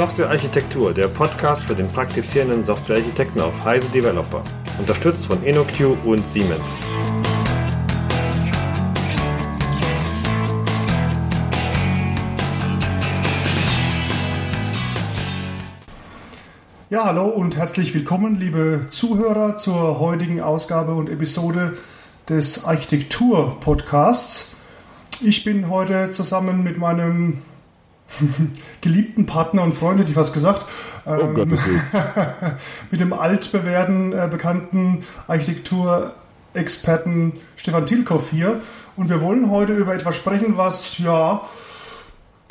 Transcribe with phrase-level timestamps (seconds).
[0.00, 4.42] Softwarearchitektur, der Podcast für den praktizierenden Softwarearchitekten auf Heise Developer.
[4.78, 6.86] Unterstützt von InnoQ und Siemens.
[16.88, 21.76] Ja, hallo und herzlich willkommen, liebe Zuhörer, zur heutigen Ausgabe und Episode
[22.26, 24.56] des Architektur-Podcasts.
[25.22, 27.42] Ich bin heute zusammen mit meinem
[28.80, 30.66] geliebten Partner und Freund, hätte ich fast gesagt,
[31.06, 31.34] oh ähm,
[32.90, 38.60] mit dem altbewährten, äh, bekannten Architekturexperten Stefan Tilkoff hier.
[38.96, 41.42] Und wir wollen heute über etwas sprechen, was ja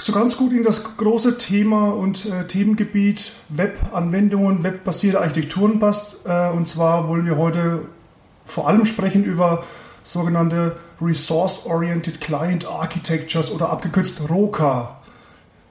[0.02, 6.26] so ganz gut in das große Thema und äh, Themengebiet Webanwendungen, webbasierte Architekturen passt.
[6.26, 7.82] Äh, und zwar wollen wir heute
[8.46, 9.63] vor allem sprechen über
[10.04, 14.99] sogenannte Resource-Oriented Client Architectures oder abgekürzt ROCA.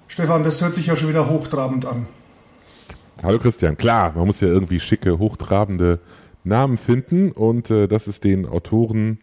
[0.09, 2.07] Stefan, das hört sich ja schon wieder hochtrabend an.
[3.23, 6.01] Hallo Christian, klar, man muss ja irgendwie schicke, hochtrabende
[6.45, 9.19] Namen finden und äh, das ist den Autoren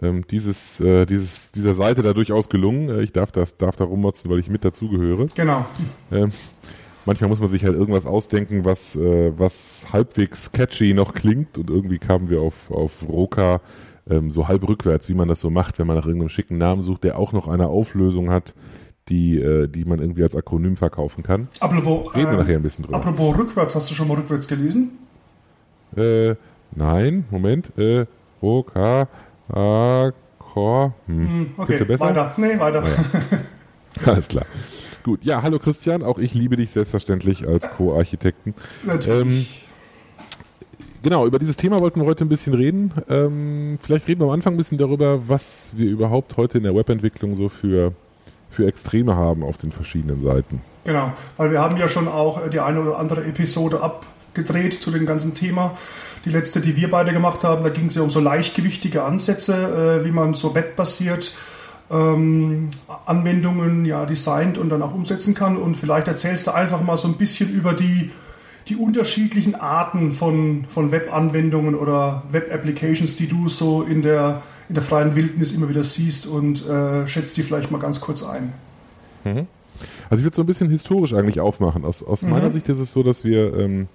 [0.00, 2.88] ähm, dieses, äh, dieses, dieser Seite da durchaus gelungen.
[2.88, 5.26] Äh, ich darf, das, darf da rummotzen, weil ich mit dazugehöre.
[5.34, 5.66] Genau.
[6.10, 6.32] Ähm,
[7.04, 11.68] manchmal muss man sich halt irgendwas ausdenken, was, äh, was halbwegs catchy noch klingt und
[11.68, 13.60] irgendwie kamen wir auf, auf Roka
[14.08, 16.82] ähm, so halb rückwärts, wie man das so macht, wenn man nach irgendeinem schicken Namen
[16.82, 18.54] sucht, der auch noch eine Auflösung hat,
[19.08, 21.48] die, äh, die man irgendwie als Akronym verkaufen kann.
[21.58, 22.98] Apropos, Reden wir äh, nachher ein bisschen drüber.
[22.98, 24.98] Apropos rückwärts, hast du schon mal rückwärts gelesen?
[25.96, 26.34] Äh,
[26.74, 27.76] nein, Moment.
[27.76, 28.06] Äh,
[28.40, 29.08] O, K,
[29.48, 30.94] A, K.
[31.06, 31.28] Hm.
[31.28, 32.04] hm okay, besser?
[32.04, 32.34] weiter.
[32.36, 32.84] Nee, weiter.
[32.84, 33.38] Ah,
[34.04, 34.06] ja.
[34.12, 34.46] Alles klar.
[35.02, 38.54] Gut, ja, hallo Christian, auch ich liebe dich selbstverständlich als Co-Architekten.
[38.84, 39.20] Natürlich.
[39.22, 39.46] Ähm,
[41.02, 42.92] genau, über dieses Thema wollten wir heute ein bisschen reden.
[43.08, 46.74] Ähm, vielleicht reden wir am Anfang ein bisschen darüber, was wir überhaupt heute in der
[46.74, 47.94] Webentwicklung so für,
[48.50, 50.60] für Extreme haben auf den verschiedenen Seiten.
[50.84, 55.06] Genau, weil wir haben ja schon auch die eine oder andere Episode abgedreht zu dem
[55.06, 55.76] ganzen Thema.
[56.24, 60.00] Die letzte, die wir beide gemacht haben, da ging es ja um so leichtgewichtige Ansätze,
[60.02, 61.34] äh, wie man so webbasiert
[61.90, 62.68] ähm,
[63.06, 65.56] Anwendungen ja designt und dann auch umsetzen kann.
[65.56, 68.10] Und vielleicht erzählst du einfach mal so ein bisschen über die
[68.68, 74.84] die unterschiedlichen Arten von, von Web-Anwendungen oder Web-Applications, die du so in der, in der
[74.84, 78.52] freien Wildnis immer wieder siehst und äh, schätzt die vielleicht mal ganz kurz ein.
[79.24, 79.48] Mhm.
[80.08, 81.84] Also ich würde so ein bisschen historisch eigentlich aufmachen.
[81.84, 82.30] Aus, aus mhm.
[82.30, 83.88] meiner Sicht ist es so, dass wir ähm,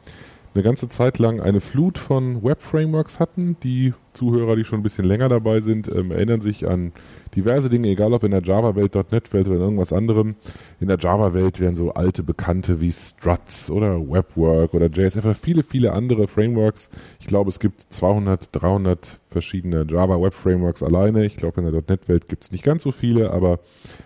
[0.55, 3.57] eine ganze Zeit lang eine Flut von Web-Frameworks hatten.
[3.61, 6.93] Die Zuhörer, die schon ein bisschen länger dabei sind, ähm, erinnern sich an
[7.35, 10.37] diverse Dinge, egal ob in der Java-Welt, .NET-Welt oder in irgendwas anderem.
[10.79, 15.91] In der Java-Welt wären so alte Bekannte wie Struts oder WebWork oder JSF, viele, viele
[15.91, 16.89] andere Frameworks.
[17.19, 21.25] Ich glaube, es gibt 200, 300 verschiedene Java-Web-Frameworks alleine.
[21.25, 23.59] Ich glaube, in der .NET-Welt gibt es nicht ganz so viele, aber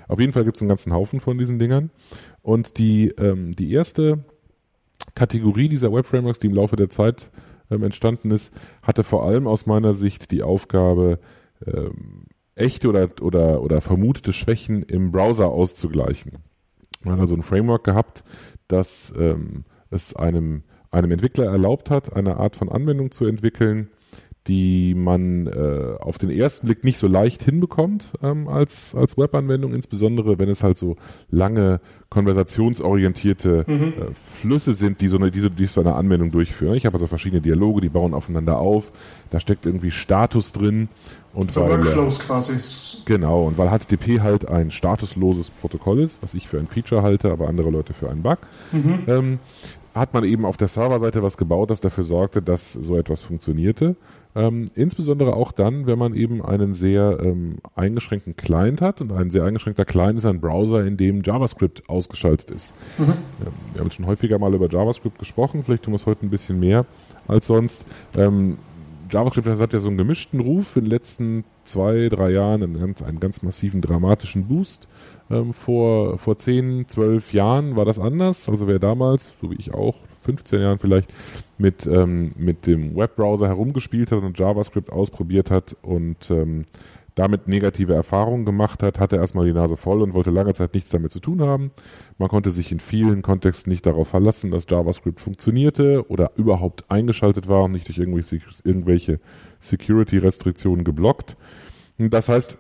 [0.08, 1.92] auf jeden Fall gibt es einen ganzen Haufen von diesen Dingern.
[2.42, 4.24] Und die, ähm, die erste
[5.19, 7.30] Kategorie dieser Web-Frameworks, die im Laufe der Zeit
[7.69, 11.19] ähm, entstanden ist, hatte vor allem aus meiner Sicht die Aufgabe,
[11.68, 12.24] ähm,
[12.56, 16.38] echte oder, oder, oder vermutete Schwächen im Browser auszugleichen.
[17.03, 18.24] Man hat also ein Framework gehabt,
[18.69, 23.90] das ähm, es einem, einem Entwickler erlaubt hat, eine Art von Anwendung zu entwickeln,
[24.50, 29.76] die man äh, auf den ersten Blick nicht so leicht hinbekommt ähm, als, als Webanwendung,
[29.76, 30.96] insbesondere wenn es halt so
[31.30, 31.80] lange
[32.10, 33.84] konversationsorientierte mhm.
[33.84, 33.94] äh,
[34.42, 36.74] Flüsse sind, die so, eine, die, so, die so eine Anwendung durchführen.
[36.74, 38.92] Ich habe also verschiedene Dialoge, die bauen aufeinander auf,
[39.30, 40.90] da steckt irgendwie Status drin.
[41.31, 42.54] Und so weil, Workflows quasi.
[43.06, 47.31] Genau, und weil HTTP halt ein statusloses Protokoll ist, was ich für ein Feature halte,
[47.31, 48.40] aber andere Leute für einen Bug,
[48.72, 49.04] mhm.
[49.06, 49.40] ähm,
[50.00, 53.96] hat man eben auf der Serverseite was gebaut, das dafür sorgte, dass so etwas funktionierte.
[54.36, 59.32] Ähm, insbesondere auch dann, wenn man eben einen sehr ähm, eingeschränkten Client hat und ein
[59.32, 62.76] sehr eingeschränkter Client ist ein Browser, in dem JavaScript ausgeschaltet ist.
[63.00, 63.04] Mhm.
[63.06, 63.16] Ähm,
[63.74, 66.60] wir haben schon häufiger mal über JavaScript gesprochen, vielleicht tun wir es heute ein bisschen
[66.60, 66.86] mehr
[67.28, 67.86] als sonst.
[68.16, 68.60] Ähm,
[69.12, 73.02] JavaScript hat ja so einen gemischten Ruf in den letzten zwei, drei Jahren, einen ganz,
[73.02, 74.88] einen ganz massiven dramatischen Boost.
[75.31, 78.50] Ähm, vor, vor zehn, zwölf Jahren war das anders.
[78.50, 81.14] Also wer damals, so wie ich auch, 15 Jahren vielleicht,
[81.58, 86.66] mit, ähm, mit dem Webbrowser herumgespielt hat und JavaScript ausprobiert hat und ähm,
[87.16, 90.90] damit negative Erfahrungen gemacht hat, hatte erstmal die Nase voll und wollte lange Zeit nichts
[90.90, 91.72] damit zu tun haben.
[92.18, 97.50] Man konnte sich in vielen Kontexten nicht darauf verlassen, dass JavaScript funktionierte oder überhaupt eingeschaltet
[97.50, 99.20] war und nicht durch irgendwelche, irgendwelche
[99.60, 101.36] Security-Restriktionen geblockt.
[102.00, 102.60] Das heißt,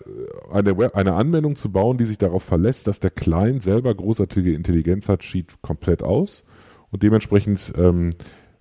[0.51, 4.53] eine, Web, eine Anwendung zu bauen, die sich darauf verlässt, dass der Client selber großartige
[4.53, 6.43] Intelligenz hat, schied komplett aus.
[6.91, 8.09] Und dementsprechend ähm,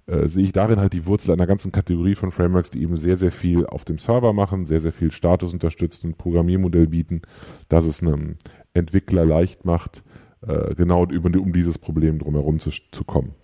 [0.07, 3.17] äh, sehe ich darin halt die Wurzel einer ganzen Kategorie von Frameworks, die eben sehr,
[3.17, 7.23] sehr viel auf dem Server machen, sehr, sehr viel Status unterstützen, Programmiermodell bieten,
[7.69, 8.37] dass es einem
[8.73, 10.05] Entwickler leicht macht,
[10.47, 13.35] äh, genau über, um dieses Problem drumherum zu, zu kommen.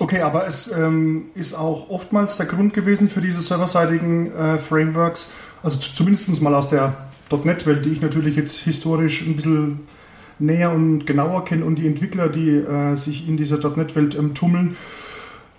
[0.00, 5.32] Okay, aber es ähm, ist auch oftmals der Grund gewesen für diese serverseitigen äh, Frameworks,
[5.64, 6.94] also zumindest mal aus der
[7.30, 9.80] .NET-Welt, die ich natürlich jetzt historisch ein bisschen
[10.38, 14.76] näher und genauer kenne und die Entwickler, die äh, sich in dieser .NET-Welt ähm, tummeln.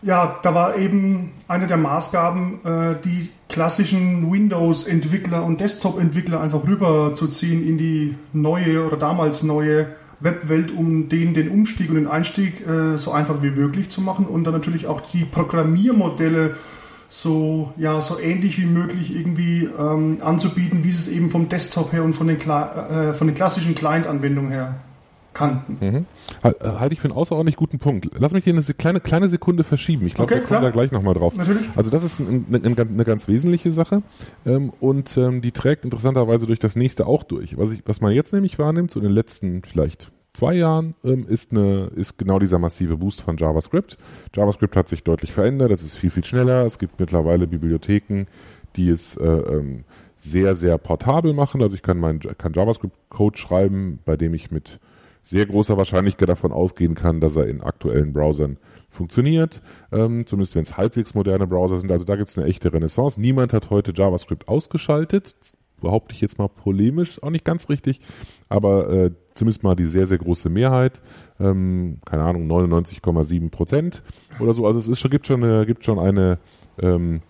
[0.02, 7.68] Ja, da war eben eine der Maßgaben, äh, die klassischen Windows-Entwickler und Desktop-Entwickler einfach rüberzuziehen
[7.68, 9.88] in die neue oder damals neue
[10.20, 14.26] Webwelt, um denen den Umstieg und den Einstieg äh, so einfach wie möglich zu machen
[14.26, 16.56] und dann natürlich auch die Programmiermodelle
[17.22, 21.94] so, ja, so ähnlich wie möglich irgendwie ähm, anzubieten, wie sie es eben vom Desktop
[21.94, 24.76] her und von den, äh, von den klassischen Client-Anwendungen her
[25.34, 25.78] kannten.
[25.80, 26.06] Mhm.
[26.44, 28.10] Äh, halte ich für einen außerordentlich guten Punkt.
[28.18, 30.06] Lass mich hier eine kleine, kleine Sekunde verschieben.
[30.08, 30.72] Ich glaube, okay, wir kommen klar.
[30.72, 31.36] da gleich nochmal drauf.
[31.36, 31.64] Natürlich.
[31.78, 34.02] Also das ist ein, ein, eine ganz wesentliche Sache
[34.46, 37.58] ähm, und ähm, die trägt interessanterweise durch das nächste auch durch.
[37.58, 41.26] Was, ich, was man jetzt nämlich wahrnimmt, so in den letzten vielleicht zwei Jahren ähm,
[41.28, 43.98] ist, eine, ist genau dieser massive Boost von JavaScript.
[44.36, 46.66] JavaScript hat sich deutlich verändert, es ist viel, viel schneller.
[46.66, 48.26] Es gibt mittlerweile Bibliotheken,
[48.76, 49.86] die es äh, ähm,
[50.18, 51.62] sehr, sehr portabel machen.
[51.62, 54.80] Also ich kann meinen kann JavaScript-Code schreiben, bei dem ich mit
[55.24, 58.58] sehr großer Wahrscheinlichkeit davon ausgehen kann, dass er in aktuellen Browsern
[58.90, 59.62] funktioniert,
[59.92, 61.92] ähm, zumindest wenn es halbwegs moderne Browser sind.
[61.92, 63.20] Also da gibt es eine echte Renaissance.
[63.20, 65.36] Niemand hat heute JavaScript ausgeschaltet
[65.86, 68.02] behaupte ich jetzt mal polemisch, auch nicht ganz richtig,
[68.50, 71.00] aber äh, zumindest mal die sehr, sehr große Mehrheit,
[71.40, 74.02] ähm, keine Ahnung, 99,7 Prozent
[74.40, 74.66] oder so.
[74.66, 76.40] Also es ist schon, gibt schon eine, gibt schon eine,
[76.82, 77.22] ähm,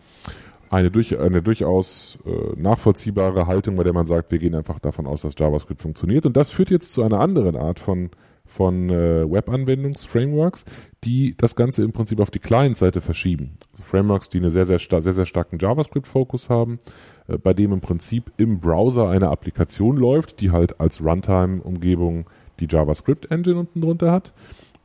[0.69, 5.06] eine, durch, eine durchaus äh, nachvollziehbare Haltung, bei der man sagt, wir gehen einfach davon
[5.06, 6.25] aus, dass JavaScript funktioniert.
[6.25, 8.10] Und das führt jetzt zu einer anderen Art von,
[8.56, 10.66] von äh, Web-Anwendungs-Frameworks,
[11.04, 13.56] die das Ganze im Prinzip auf die Client-Seite verschieben.
[13.74, 16.80] Also Frameworks, die einen sehr, sehr, sehr, sehr starken JavaScript-Fokus haben,
[17.28, 22.30] äh, bei dem im Prinzip im Browser eine Applikation läuft, die halt als Runtime-Umgebung
[22.60, 24.34] die JavaScript-Engine unten drunter hat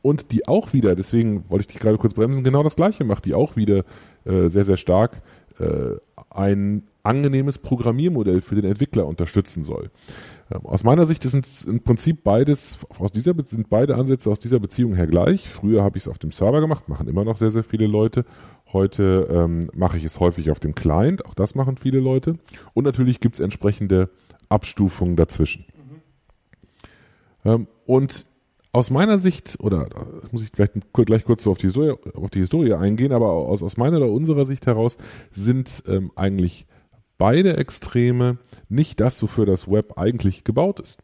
[0.01, 3.25] und die auch wieder, deswegen wollte ich dich gerade kurz bremsen, genau das gleiche macht,
[3.25, 3.85] die auch wieder
[4.25, 5.21] äh, sehr, sehr stark
[5.59, 5.95] äh,
[6.29, 9.89] ein angenehmes Programmiermodell für den Entwickler unterstützen soll.
[10.63, 14.95] Aus meiner Sicht sind im Prinzip beides, aus dieser, sind beide Ansätze aus dieser Beziehung
[14.95, 15.49] her gleich.
[15.49, 18.25] Früher habe ich es auf dem Server gemacht, machen immer noch sehr, sehr viele Leute.
[18.73, 22.35] Heute ähm, mache ich es häufig auf dem Client, auch das machen viele Leute.
[22.73, 24.09] Und natürlich gibt es entsprechende
[24.49, 25.65] Abstufungen dazwischen.
[25.75, 27.51] Mhm.
[27.51, 28.25] Ähm, und
[28.73, 29.89] aus meiner Sicht, oder
[30.31, 33.75] muss ich vielleicht gleich kurz auf die Historie, auf die Historie eingehen, aber aus, aus
[33.75, 34.97] meiner oder unserer Sicht heraus
[35.31, 36.65] sind ähm, eigentlich
[37.17, 38.37] beide Extreme
[38.71, 41.01] nicht das, wofür das Web eigentlich gebaut ist.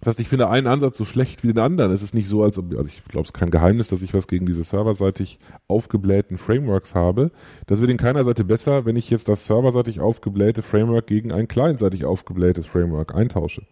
[0.00, 1.90] Das heißt, ich finde einen Ansatz so schlecht wie den anderen.
[1.90, 4.14] Es ist nicht so, als ob, also ich glaube, es ist kein Geheimnis, dass ich
[4.14, 7.32] was gegen diese serverseitig aufgeblähten Frameworks habe.
[7.66, 11.48] Das wird in keiner Seite besser, wenn ich jetzt das serverseitig aufgeblähte Framework gegen ein
[11.48, 13.62] clientseitig aufgeblähtes Framework eintausche.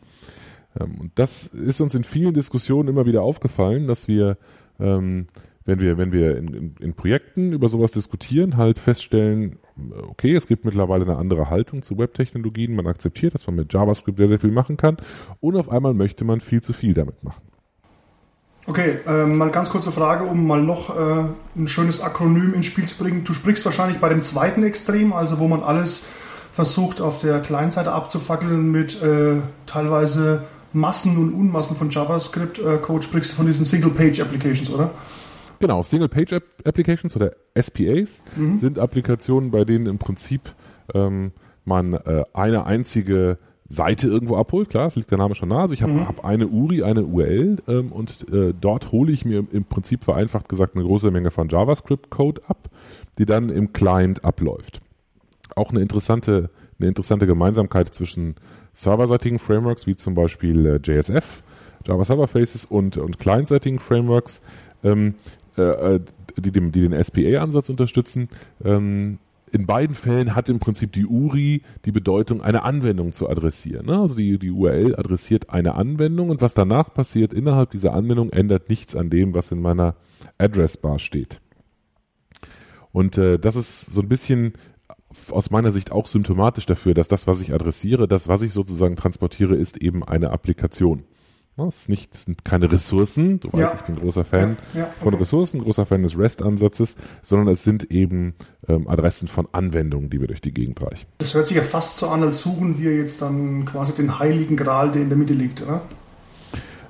[0.80, 4.36] Ähm, und das ist uns in vielen Diskussionen immer wieder aufgefallen, dass wir,
[4.80, 5.28] ähm,
[5.66, 9.58] wenn wir, wenn wir in, in, in Projekten über sowas diskutieren, halt feststellen,
[10.08, 12.74] okay, es gibt mittlerweile eine andere Haltung zu Webtechnologien.
[12.74, 14.96] Man akzeptiert, dass man mit JavaScript sehr, sehr viel machen kann.
[15.40, 17.42] Und auf einmal möchte man viel zu viel damit machen.
[18.68, 21.24] Okay, äh, mal ganz kurze Frage, um mal noch äh,
[21.56, 23.24] ein schönes Akronym ins Spiel zu bringen.
[23.24, 26.08] Du sprichst wahrscheinlich bei dem zweiten Extrem, also wo man alles
[26.52, 33.36] versucht auf der Client-Seite abzufackeln mit äh, teilweise Massen und Unmassen von JavaScript-Code, sprichst du
[33.36, 34.90] von diesen Single-Page-Applications, oder?
[35.58, 38.58] Genau, Single-Page-Applications oder SPAs mhm.
[38.58, 40.54] sind Applikationen, bei denen im Prinzip
[40.94, 41.32] ähm,
[41.64, 44.70] man äh, eine einzige Seite irgendwo abholt.
[44.70, 45.62] Klar, es liegt der Name schon nahe.
[45.62, 46.08] Also ich habe mhm.
[46.08, 50.48] hab eine URI, eine URL ähm, und äh, dort hole ich mir im Prinzip vereinfacht
[50.48, 52.70] gesagt eine große Menge von JavaScript-Code ab,
[53.18, 54.80] die dann im Client abläuft.
[55.56, 58.36] Auch eine interessante, eine interessante Gemeinsamkeit zwischen
[58.72, 61.42] serverseitigen Frameworks wie zum Beispiel äh, JSF,
[61.86, 64.40] Java Server Faces und, und clientseitigen Frameworks.
[64.84, 65.14] Ähm,
[65.58, 66.00] äh, äh,
[66.36, 68.28] die, die, die den SPA-Ansatz unterstützen.
[68.64, 69.18] Ähm,
[69.52, 73.86] in beiden Fällen hat im Prinzip die URI die Bedeutung, eine Anwendung zu adressieren.
[73.86, 73.98] Ne?
[73.98, 78.68] Also die, die URL adressiert eine Anwendung und was danach passiert innerhalb dieser Anwendung ändert
[78.68, 79.94] nichts an dem, was in meiner
[80.38, 81.40] Addressbar steht.
[82.92, 84.54] Und äh, das ist so ein bisschen
[85.30, 88.96] aus meiner Sicht auch symptomatisch dafür, dass das, was ich adressiere, das, was ich sozusagen
[88.96, 91.04] transportiere, ist eben eine Applikation.
[91.58, 93.80] Es ist nicht, sind keine Ressourcen, du weißt, ja.
[93.80, 94.94] ich bin großer Fan ja, ja, okay.
[95.02, 98.34] von Ressourcen, großer Fan des REST-Ansatzes, sondern es sind eben
[98.68, 101.06] ähm, Adressen von Anwendungen, die wir durch die Gegend reichen.
[101.18, 104.56] Das hört sich ja fast so an, als suchen wir jetzt dann quasi den heiligen
[104.56, 105.80] Gral, der in der Mitte liegt, oder?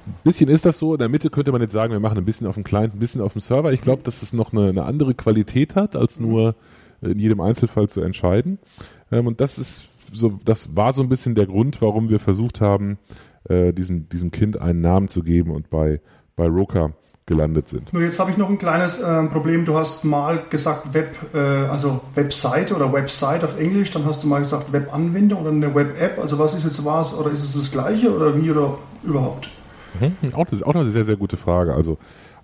[0.07, 0.95] Ein bisschen ist das so.
[0.95, 2.99] In der Mitte könnte man jetzt sagen, wir machen ein bisschen auf dem Client, ein
[2.99, 3.73] bisschen auf dem Server.
[3.73, 6.55] Ich glaube, dass es noch eine, eine, andere Qualität hat, als nur
[7.01, 8.59] in jedem Einzelfall zu entscheiden.
[9.13, 12.61] Ähm, und das ist so, das war so ein bisschen der Grund, warum wir versucht
[12.61, 12.99] haben,
[13.49, 16.01] äh, diesem, diesem Kind einen Namen zu geben und bei,
[16.37, 16.93] bei Roka
[17.27, 17.93] gelandet sind.
[17.93, 19.65] Nur jetzt habe ich noch ein kleines äh, Problem.
[19.65, 24.29] Du hast mal gesagt Web, äh, also Webseite oder Website auf Englisch, dann hast du
[24.29, 26.21] mal gesagt Webanwendung oder eine Web-App.
[26.21, 29.51] Also was ist jetzt was oder ist es das gleiche oder wie oder überhaupt?
[30.01, 30.35] Mhm.
[30.35, 31.75] Auch, das ist auch noch eine sehr, sehr gute Frage.
[31.75, 31.99] Also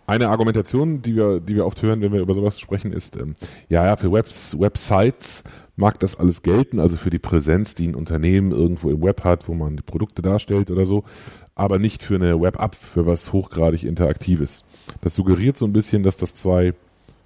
[0.06, 3.34] eine Argumentation, die wir, die wir oft hören, wenn wir über sowas sprechen, ist, ähm,
[3.68, 5.44] ja, ja, für Webs, Websites
[5.76, 9.48] mag das alles gelten, also für die Präsenz, die ein Unternehmen irgendwo im Web hat,
[9.48, 11.04] wo man die Produkte darstellt oder so,
[11.54, 14.64] aber nicht für eine Web-App, für was hochgradig Interaktives.
[15.00, 16.74] Das suggeriert so ein bisschen, dass das zwei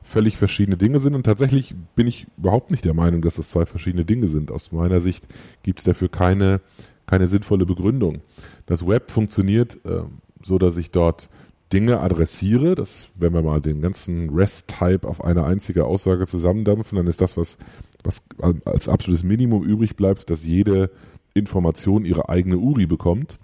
[0.07, 1.15] völlig verschiedene Dinge sind.
[1.15, 4.50] Und tatsächlich bin ich überhaupt nicht der Meinung, dass das zwei verschiedene Dinge sind.
[4.50, 5.26] Aus meiner Sicht
[5.62, 6.61] gibt es dafür keine,
[7.07, 8.21] keine sinnvolle Begründung.
[8.67, 10.03] Das Web funktioniert äh,
[10.43, 11.29] so, dass ich dort
[11.73, 12.76] Dinge adressiere.
[12.76, 17.37] Das, wenn wir mal den ganzen REST-Type auf eine einzige Aussage zusammendampfen, dann ist das,
[17.37, 17.59] was,
[18.07, 18.23] was
[18.65, 20.91] als absolutes Minimum übrig bleibt, dass jede
[21.35, 23.37] Information ihre eigene URI bekommt.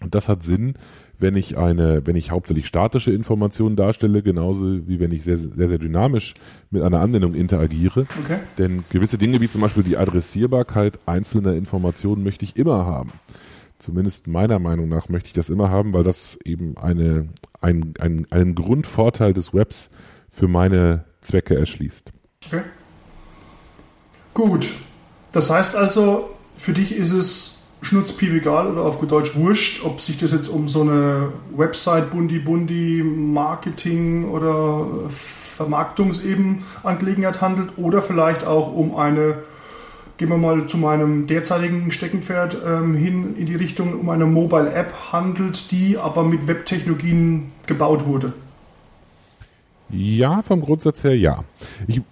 [0.00, 0.74] Und das hat Sinn,
[1.18, 5.68] wenn ich eine, wenn ich hauptsächlich statische Informationen darstelle, genauso wie wenn ich sehr, sehr,
[5.68, 6.34] sehr dynamisch
[6.70, 8.06] mit einer Anwendung interagiere.
[8.22, 8.38] Okay.
[8.58, 13.12] Denn gewisse Dinge wie zum Beispiel die Adressierbarkeit einzelner Informationen möchte ich immer haben.
[13.78, 17.28] Zumindest meiner Meinung nach möchte ich das immer haben, weil das eben eine,
[17.60, 19.90] ein, ein, einen Grundvorteil des Webs
[20.30, 22.12] für meine Zwecke erschließt.
[22.46, 22.62] Okay.
[24.36, 24.74] Gut.
[25.32, 26.28] Das heißt also,
[26.58, 30.48] für dich ist es schnutzpiep egal oder auf gut Deutsch wurscht, ob sich das jetzt
[30.48, 38.94] um so eine Website Bundi Bundi Marketing oder Vermarktungseben Angelegenheit handelt oder vielleicht auch um
[38.94, 39.38] eine,
[40.18, 44.70] gehen wir mal zu meinem derzeitigen Steckenpferd ähm, hin in die Richtung, um eine Mobile
[44.70, 48.34] App handelt, die aber mit Webtechnologien gebaut wurde.
[49.88, 51.42] Ja, vom Grundsatz her ja.
[51.86, 52.02] Ich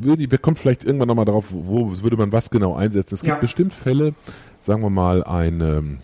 [0.00, 3.14] würde, wir kommen vielleicht irgendwann nochmal darauf, wo würde man was genau einsetzen.
[3.14, 3.40] Es gibt ja.
[3.40, 4.14] bestimmt Fälle,
[4.60, 5.98] sagen wir mal, ein, ähm,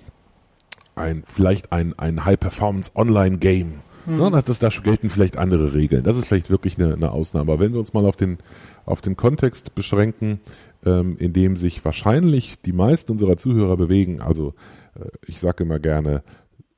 [0.94, 3.74] ein vielleicht ein, ein High-Performance-Online-Game.
[4.06, 4.16] Mhm.
[4.16, 6.02] Ne, das, da gelten vielleicht andere Regeln.
[6.02, 7.52] Das ist vielleicht wirklich eine, eine Ausnahme.
[7.52, 8.38] Aber wenn wir uns mal auf den,
[8.86, 10.40] auf den Kontext beschränken,
[10.84, 14.54] ähm, in dem sich wahrscheinlich die meisten unserer Zuhörer bewegen, also
[14.94, 16.22] äh, ich sage immer gerne,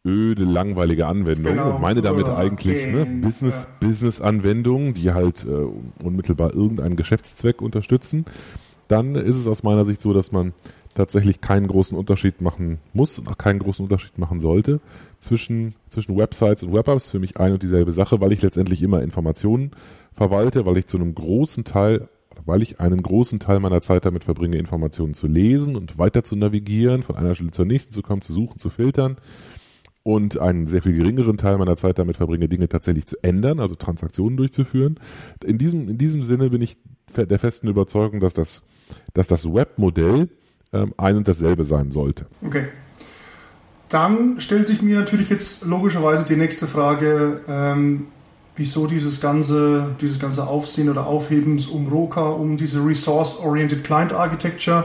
[0.06, 1.74] öde, langweilige Anwendungen genau.
[1.74, 3.86] und meine damit eigentlich ne, Business, ja.
[3.86, 8.24] Business-Anwendungen, die halt äh, unmittelbar irgendeinen Geschäftszweck unterstützen,
[8.88, 10.52] dann ist es aus meiner Sicht so, dass man
[10.94, 14.80] tatsächlich keinen großen Unterschied machen muss und auch keinen großen Unterschied machen sollte
[15.20, 17.08] zwischen, zwischen Websites und Web-Apps.
[17.08, 19.72] Für mich ein und dieselbe Sache, weil ich letztendlich immer Informationen
[20.14, 22.08] verwalte, weil ich zu einem großen Teil,
[22.44, 26.34] weil ich einen großen Teil meiner Zeit damit verbringe, Informationen zu lesen und weiter zu
[26.34, 29.18] navigieren, von einer Stelle zur nächsten zu kommen, zu suchen, zu filtern
[30.02, 33.74] und einen sehr viel geringeren Teil meiner Zeit damit verbringe, Dinge tatsächlich zu ändern, also
[33.74, 34.98] Transaktionen durchzuführen.
[35.44, 36.78] In diesem, in diesem Sinne bin ich
[37.14, 38.62] der festen Überzeugung, dass das,
[39.12, 40.28] dass das Webmodell
[40.72, 42.26] ähm, ein und dasselbe sein sollte.
[42.44, 42.68] Okay.
[43.88, 48.06] Dann stellt sich mir natürlich jetzt logischerweise die nächste Frage, ähm,
[48.54, 54.84] wieso dieses ganze, dieses ganze Aufsehen oder Aufhebens um Roka, um diese Resource-Oriented Client Architecture.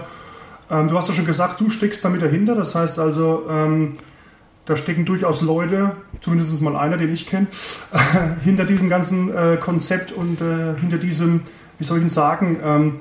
[0.72, 2.56] Ähm, du hast ja schon gesagt, du steckst damit dahinter.
[2.56, 3.96] Das heißt also, ähm,
[4.66, 7.48] da stecken durchaus Leute, zumindest mal einer, den ich kenne,
[8.44, 11.42] hinter diesem ganzen äh, Konzept und äh, hinter diesem,
[11.78, 13.00] wie soll ich denn sagen, ähm,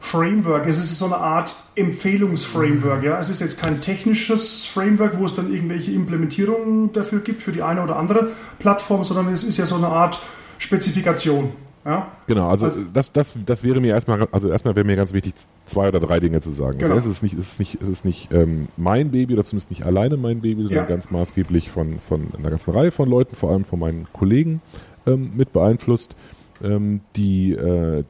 [0.00, 0.66] Framework.
[0.66, 3.02] Es ist so eine Art Empfehlungsframework.
[3.02, 3.20] Ja?
[3.20, 7.62] Es ist jetzt kein technisches Framework, wo es dann irgendwelche Implementierungen dafür gibt für die
[7.62, 10.20] eine oder andere Plattform, sondern es ist ja so eine Art
[10.58, 11.52] Spezifikation.
[11.84, 12.08] Ja?
[12.26, 15.34] Genau, also, also, das, das, das wäre mir erstmal, also erstmal wäre mir ganz wichtig,
[15.64, 16.78] zwei oder drei Dinge zu sagen.
[16.78, 16.94] Genau.
[16.94, 19.70] Heißt, es ist nicht, es ist nicht, es ist nicht ähm, mein Baby oder zumindest
[19.70, 20.84] nicht alleine mein Baby, sondern ja.
[20.84, 24.60] ganz maßgeblich von, von einer ganzen Reihe von Leuten, vor allem von meinen Kollegen
[25.06, 26.16] ähm, mit beeinflusst,
[26.62, 28.04] ähm, die, äh,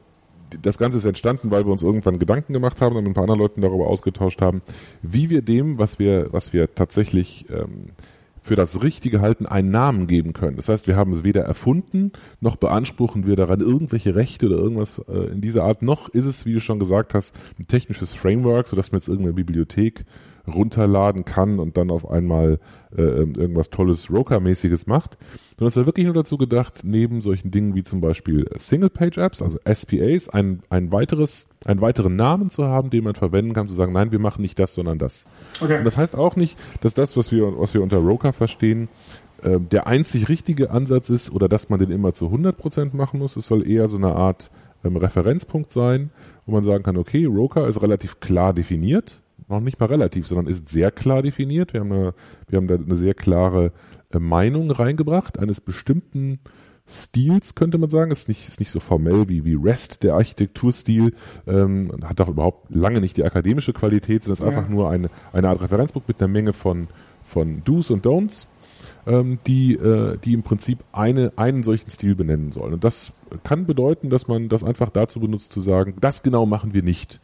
[0.61, 3.23] das Ganze ist entstanden, weil wir uns irgendwann Gedanken gemacht haben und mit ein paar
[3.23, 4.61] anderen Leuten darüber ausgetauscht haben,
[5.01, 7.91] wie wir dem, was wir, was wir tatsächlich ähm,
[8.41, 10.55] für das Richtige halten, einen Namen geben können.
[10.55, 14.99] Das heißt, wir haben es weder erfunden, noch beanspruchen wir daran irgendwelche Rechte oder irgendwas
[15.07, 18.67] äh, in dieser Art, noch ist es, wie du schon gesagt hast, ein technisches Framework,
[18.67, 20.05] sodass man jetzt irgendeine Bibliothek
[20.47, 22.59] runterladen kann und dann auf einmal
[22.97, 25.17] äh, ähm, irgendwas Tolles Roker-mäßiges macht,
[25.57, 29.59] sondern es war wirklich nur dazu gedacht, neben solchen Dingen wie zum Beispiel Single-Page-Apps, also
[29.71, 33.93] SPAs, ein, ein weiteres, einen weiteren Namen zu haben, den man verwenden kann, zu sagen,
[33.93, 35.25] nein, wir machen nicht das, sondern das.
[35.61, 35.77] Okay.
[35.77, 38.89] Und das heißt auch nicht, dass das, was wir, was wir unter Roker verstehen,
[39.43, 43.35] äh, der einzig richtige Ansatz ist oder dass man den immer zu 100% machen muss.
[43.35, 44.51] Es soll eher so eine Art
[44.83, 46.09] ähm, Referenzpunkt sein,
[46.45, 49.21] wo man sagen kann, okay, Roker ist relativ klar definiert
[49.59, 51.73] noch nicht mal relativ, sondern ist sehr klar definiert.
[51.73, 52.13] Wir haben, eine,
[52.47, 53.71] wir haben da eine sehr klare
[54.11, 56.39] äh, Meinung reingebracht, eines bestimmten
[56.87, 58.11] Stils, könnte man sagen.
[58.11, 61.13] Ist nicht, ist nicht so formell wie, wie REST, der Architekturstil,
[61.47, 64.57] ähm, hat auch überhaupt lange nicht die akademische Qualität, sondern ist ja.
[64.57, 66.87] einfach nur eine, eine Art Referenzbuch mit einer Menge von,
[67.23, 68.47] von Do's und Don'ts,
[69.07, 72.73] ähm, die, äh, die im Prinzip eine, einen solchen Stil benennen sollen.
[72.73, 76.73] Und das kann bedeuten, dass man das einfach dazu benutzt, zu sagen, das genau machen
[76.73, 77.19] wir nicht.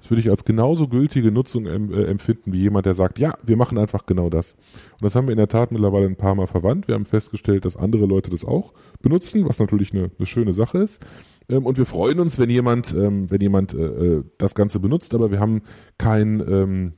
[0.00, 3.56] Das würde ich als genauso gültige Nutzung äh, empfinden wie jemand, der sagt, ja, wir
[3.56, 4.52] machen einfach genau das.
[4.92, 6.88] Und das haben wir in der Tat mittlerweile ein paar Mal verwandt.
[6.88, 10.78] Wir haben festgestellt, dass andere Leute das auch benutzen, was natürlich eine, eine schöne Sache
[10.78, 11.04] ist.
[11.48, 15.14] Ähm, und wir freuen uns, wenn jemand, ähm, wenn jemand äh, äh das Ganze benutzt,
[15.14, 15.62] aber wir haben
[15.98, 16.92] kein, ähm,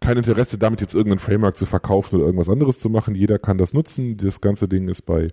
[0.00, 3.14] kein Interesse damit jetzt irgendein Framework zu verkaufen oder irgendwas anderes zu machen.
[3.14, 4.16] Jeder kann das nutzen.
[4.16, 5.28] Das ganze Ding ist bei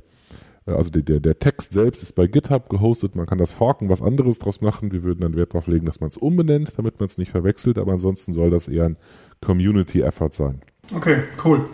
[0.65, 4.39] also der, der Text selbst ist bei GitHub gehostet, man kann das forken, was anderes
[4.39, 4.93] draus machen.
[4.93, 7.77] Wir würden dann Wert darauf legen, dass man es umbenennt, damit man es nicht verwechselt,
[7.77, 8.95] aber ansonsten soll das eher ein
[9.41, 10.61] Community-Effort sein.
[10.95, 11.65] Okay, cool.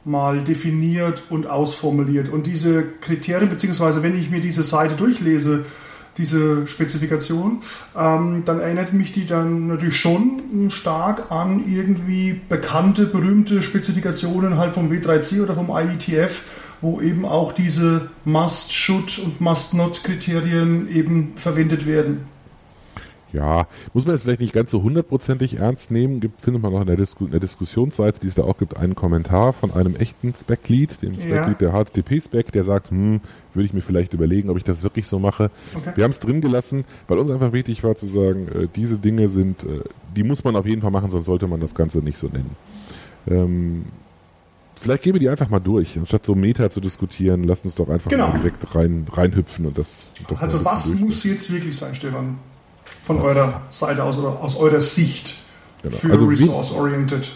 [0.03, 2.27] mal definiert und ausformuliert.
[2.27, 5.65] Und diese Kriterien, beziehungsweise wenn ich mir diese Seite durchlese,
[6.17, 7.59] diese Spezifikation,
[7.97, 14.73] ähm, dann erinnert mich die dann natürlich schon stark an irgendwie bekannte, berühmte Spezifikationen halt
[14.73, 16.43] vom W3C oder vom IETF,
[16.81, 22.34] wo eben auch diese Must, Should und Must Not Kriterien eben verwendet werden.
[23.33, 26.21] Ja, muss man jetzt vielleicht nicht ganz so hundertprozentig ernst nehmen.
[26.21, 28.77] Gibt, findet man noch in der, Disku in der Diskussionsseite, die es da auch gibt,
[28.77, 33.19] einen Kommentar von einem echten Spec-Lead, dem Spec-Lead der HTTP-Spec, der sagt, hm,
[33.53, 35.51] würde ich mir vielleicht überlegen, ob ich das wirklich so mache.
[35.75, 35.91] Okay.
[35.95, 39.27] Wir haben es drin gelassen, weil uns einfach wichtig war zu sagen, äh, diese Dinge
[39.27, 39.81] sind, äh,
[40.15, 42.55] die muss man auf jeden Fall machen, sonst sollte man das Ganze nicht so nennen.
[43.27, 43.85] Ähm,
[44.75, 45.97] vielleicht gehen wir die einfach mal durch.
[45.97, 48.29] Anstatt so Meta zu diskutieren, lass uns doch einfach genau.
[48.29, 50.07] mal direkt rein, reinhüpfen und das.
[50.29, 52.37] das also was muss jetzt wirklich sein, Stefan?
[53.05, 55.35] Von eurer Seite aus oder aus eurer Sicht
[55.83, 55.95] genau.
[55.95, 57.31] für also Resource-Oriented?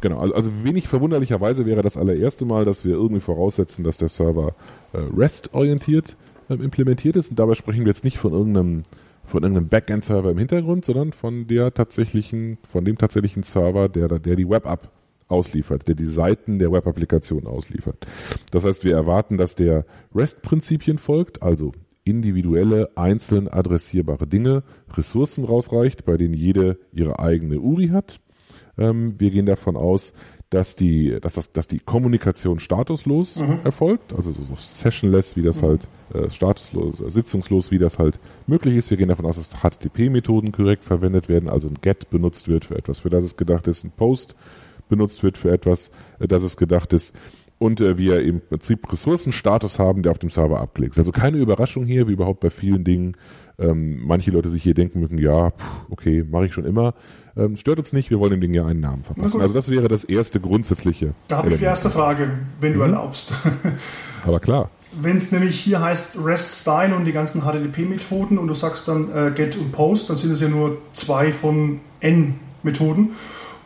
[0.00, 4.54] Genau, also wenig verwunderlicherweise wäre das allererste Mal, dass wir irgendwie voraussetzen, dass der Server
[4.92, 6.16] äh, REST-orientiert
[6.48, 7.30] äh, implementiert ist.
[7.30, 8.82] Und dabei sprechen wir jetzt nicht von irgendeinem
[9.24, 14.36] von irgendeinem Backend-Server im Hintergrund, sondern von der tatsächlichen, von dem tatsächlichen Server, der, der
[14.36, 14.88] die Web-App
[15.26, 18.06] ausliefert, der die Seiten der Web-Applikation ausliefert.
[18.52, 21.72] Das heißt, wir erwarten, dass der REST-Prinzipien folgt, also
[22.06, 24.62] individuelle, einzeln adressierbare Dinge,
[24.94, 28.20] Ressourcen rausreicht, bei denen jede ihre eigene URI hat.
[28.78, 30.12] Ähm, wir gehen davon aus,
[30.50, 33.60] dass die, dass das, dass die Kommunikation statuslos mhm.
[33.64, 35.66] erfolgt, also so sessionless, wie das mhm.
[35.66, 38.90] halt äh, statuslos, sitzungslos, wie das halt möglich ist.
[38.90, 42.76] Wir gehen davon aus, dass HTTP-Methoden korrekt verwendet werden, also ein GET benutzt wird für
[42.76, 44.36] etwas, für das es gedacht ist, ein POST
[44.88, 45.90] benutzt wird für etwas,
[46.20, 47.12] äh, das es gedacht ist
[47.58, 51.84] und äh, wir im Prinzip Ressourcenstatus haben, der auf dem Server abgelegt Also keine Überraschung
[51.84, 53.16] hier, wie überhaupt bei vielen Dingen.
[53.58, 55.52] Ähm, manche Leute sich hier denken müssen, ja,
[55.88, 56.94] okay, mache ich schon immer.
[57.36, 59.40] Ähm, stört uns nicht, wir wollen dem Ding ja einen Namen verpassen.
[59.40, 61.14] Also das wäre das erste grundsätzliche.
[61.28, 62.94] Da habe ich die erste Frage, wenn du mhm.
[62.94, 63.32] erlaubst.
[64.24, 64.70] Aber klar.
[64.98, 69.10] Wenn es nämlich hier heißt REST Style und die ganzen HTTP-Methoden und du sagst dann
[69.14, 73.10] äh, Get und Post, dann sind es ja nur zwei von N Methoden.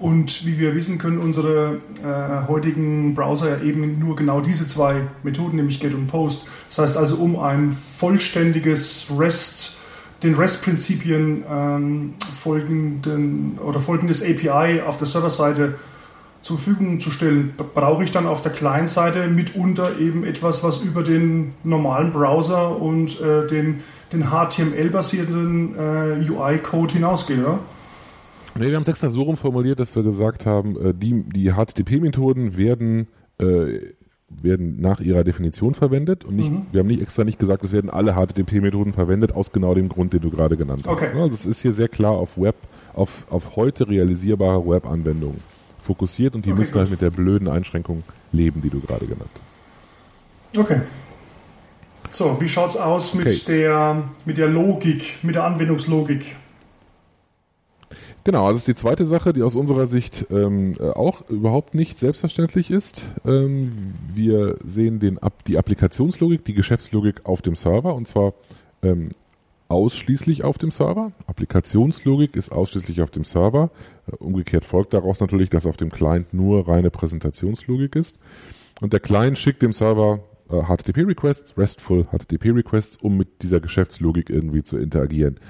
[0.00, 5.02] Und wie wir wissen, können unsere äh, heutigen Browser ja eben nur genau diese zwei
[5.22, 6.46] Methoden, nämlich Get und Post.
[6.68, 9.76] Das heißt also, um ein vollständiges REST,
[10.22, 15.74] den REST-Prinzipien ähm, folgenden oder folgendes API auf der Serverseite
[16.40, 21.02] zur Verfügung zu stellen, brauche ich dann auf der Client-Seite mitunter eben etwas, was über
[21.02, 23.80] den normalen Browser und äh, den,
[24.14, 27.58] den HTML-basierten äh, UI-Code hinausgeht, oder?
[28.54, 31.52] Nee, wir haben es extra so rum formuliert, dass wir gesagt haben, äh, die, die
[31.52, 33.08] HTTP-Methoden werden,
[33.38, 33.78] äh,
[34.28, 36.66] werden nach ihrer Definition verwendet und nicht, mhm.
[36.72, 40.12] wir haben nicht extra nicht gesagt, es werden alle HTTP-Methoden verwendet, aus genau dem Grund,
[40.12, 40.92] den du gerade genannt hast.
[40.92, 41.10] Okay.
[41.14, 42.56] Also es ist hier sehr klar auf Web,
[42.94, 45.40] auf, auf heute realisierbare Web-Anwendungen
[45.80, 49.30] fokussiert und die okay, müssen halt mit der blöden Einschränkung leben, die du gerade genannt
[49.34, 50.58] hast.
[50.58, 50.80] Okay.
[52.10, 53.40] So, wie schaut's aus mit okay.
[53.46, 56.36] der mit der Logik, mit der Anwendungslogik?
[58.24, 61.98] Genau, also ist die zweite Sache, die aus unserer Sicht ähm, äh, auch überhaupt nicht
[61.98, 63.08] selbstverständlich ist.
[63.24, 68.34] Ähm, wir sehen den, die Applikationslogik, die Geschäftslogik auf dem Server und zwar
[68.82, 69.10] ähm,
[69.68, 71.12] ausschließlich auf dem Server.
[71.26, 73.70] Applikationslogik ist ausschließlich auf dem Server.
[74.06, 78.18] Äh, umgekehrt folgt daraus natürlich, dass auf dem Client nur reine Präsentationslogik ist.
[78.82, 84.62] Und der Client schickt dem Server äh, HTTP-Requests, RESTful HTTP-Requests, um mit dieser Geschäftslogik irgendwie
[84.62, 85.40] zu interagieren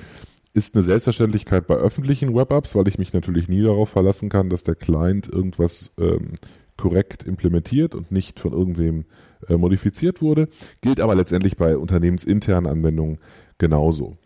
[0.52, 4.64] ist eine Selbstverständlichkeit bei öffentlichen Web-Apps, weil ich mich natürlich nie darauf verlassen kann, dass
[4.64, 6.34] der Client irgendwas ähm,
[6.76, 9.04] korrekt implementiert und nicht von irgendwem
[9.48, 10.48] äh, modifiziert wurde.
[10.80, 13.18] Gilt aber letztendlich bei unternehmensinternen Anwendungen
[13.58, 14.16] genauso.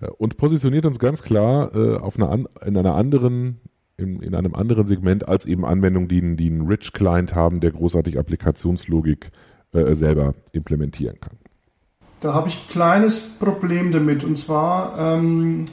[0.00, 3.60] Äh, und positioniert uns ganz klar äh, auf einer an, in einer anderen
[3.98, 7.72] in, in einem anderen Segment als eben Anwendungen, die, die einen Rich Client haben, der
[7.72, 9.30] großartig Applikationslogik
[9.72, 11.38] äh, selber implementieren kann.
[12.20, 14.24] Da habe ich ein kleines Problem damit.
[14.24, 15.66] Und zwar, ähm,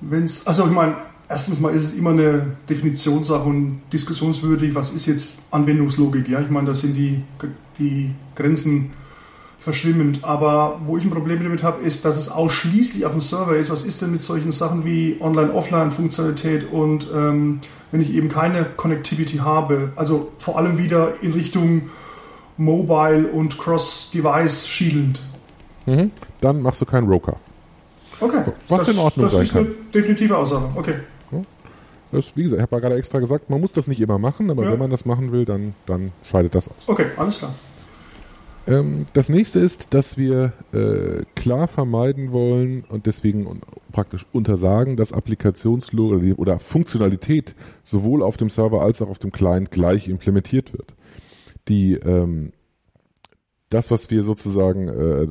[0.00, 0.96] wenn es, also ich meine,
[1.28, 6.28] erstens mal ist es immer eine Definitionssache und diskussionswürdig, was ist jetzt Anwendungslogik.
[6.28, 7.22] Ja, ich meine, da sind die,
[7.78, 8.92] die Grenzen
[9.64, 10.24] verschwimmend.
[10.24, 13.70] Aber wo ich ein Problem damit habe, ist, dass es ausschließlich auf dem Server ist.
[13.70, 19.38] Was ist denn mit solchen Sachen wie Online-Offline-Funktionalität und ähm, wenn ich eben keine Connectivity
[19.38, 21.82] habe, also vor allem wieder in Richtung
[22.56, 25.20] Mobile und Cross-Device schielend.
[25.86, 26.10] Mhm.
[26.40, 27.36] Dann machst du keinen Roker.
[28.20, 28.42] Okay.
[28.68, 29.40] Was das, in Ordnung sein kann.
[29.40, 30.66] Das ist eine definitive Aussage.
[30.76, 30.94] Okay.
[32.14, 34.48] Das, wie gesagt, ich habe ja gerade extra gesagt, man muss das nicht immer machen,
[34.50, 34.72] aber ja.
[34.72, 36.76] wenn man das machen will, dann, dann scheidet das aus.
[36.86, 37.54] Okay, alles klar.
[38.68, 44.96] Ähm, das nächste ist, dass wir äh, klar vermeiden wollen und deswegen un praktisch untersagen,
[44.96, 50.72] dass Applikationslogik oder Funktionalität sowohl auf dem Server als auch auf dem Client gleich implementiert
[50.72, 50.94] wird.
[51.68, 52.52] Die ähm,
[53.70, 55.26] das, was wir sozusagen äh,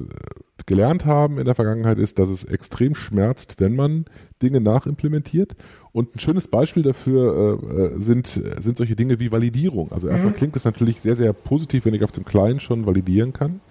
[0.65, 4.06] gelernt haben in der Vergangenheit, ist, dass es extrem schmerzt, wenn man
[4.41, 5.56] Dinge nachimplementiert.
[5.91, 9.91] Und ein schönes Beispiel dafür äh, äh sind, sind solche Dinge wie Validierung.
[9.91, 10.38] Also erstmal mhm.
[10.38, 13.62] klingt es natürlich sehr, sehr positiv, wenn ich auf dem Client schon validieren kann.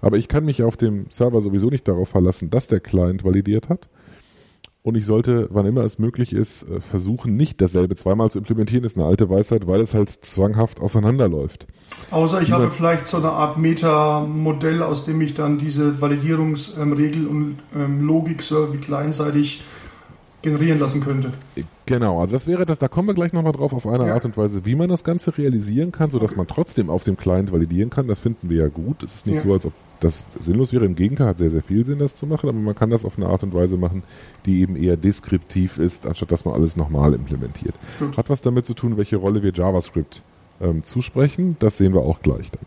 [0.00, 3.68] Aber ich kann mich auf dem Server sowieso nicht darauf verlassen, dass der Client validiert
[3.68, 3.88] hat.
[4.86, 8.84] Und ich sollte, wann immer es möglich ist, äh, versuchen, nicht dasselbe zweimal zu implementieren,
[8.84, 11.66] ist eine alte Weisheit, weil es halt zwanghaft auseinanderläuft.
[12.10, 17.60] Außer ich habe vielleicht so eine Art Meta-Modell, aus dem ich dann diese Validierungsregel und
[17.74, 19.64] ähm, Logik so wie kleinseitig
[20.44, 21.32] generieren lassen könnte.
[21.86, 24.14] Genau, also das wäre das, da kommen wir gleich nochmal drauf, auf eine ja.
[24.14, 26.38] Art und Weise, wie man das Ganze realisieren kann, sodass okay.
[26.38, 28.06] man trotzdem auf dem Client validieren kann.
[28.06, 29.02] Das finden wir ja gut.
[29.02, 29.42] Es ist nicht ja.
[29.42, 30.84] so, als ob das sinnlos wäre.
[30.84, 33.16] Im Gegenteil, hat sehr, sehr viel Sinn, das zu machen, aber man kann das auf
[33.16, 34.02] eine Art und Weise machen,
[34.46, 37.74] die eben eher deskriptiv ist, anstatt dass man alles nochmal implementiert.
[37.98, 38.16] Gut.
[38.16, 40.22] Hat was damit zu tun, welche Rolle wir JavaScript
[40.60, 41.56] ähm, zusprechen.
[41.58, 42.66] Das sehen wir auch gleich dann.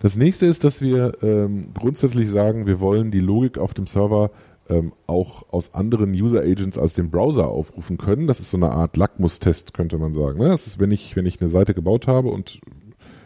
[0.00, 4.30] Das nächste ist, dass wir ähm, grundsätzlich sagen, wir wollen die Logik auf dem Server
[4.68, 8.26] ähm, auch aus anderen User Agents als dem Browser aufrufen können.
[8.26, 10.38] Das ist so eine Art Lackmustest, könnte man sagen.
[10.38, 10.48] Ne?
[10.48, 12.60] Das ist, wenn ich, wenn ich eine Seite gebaut habe und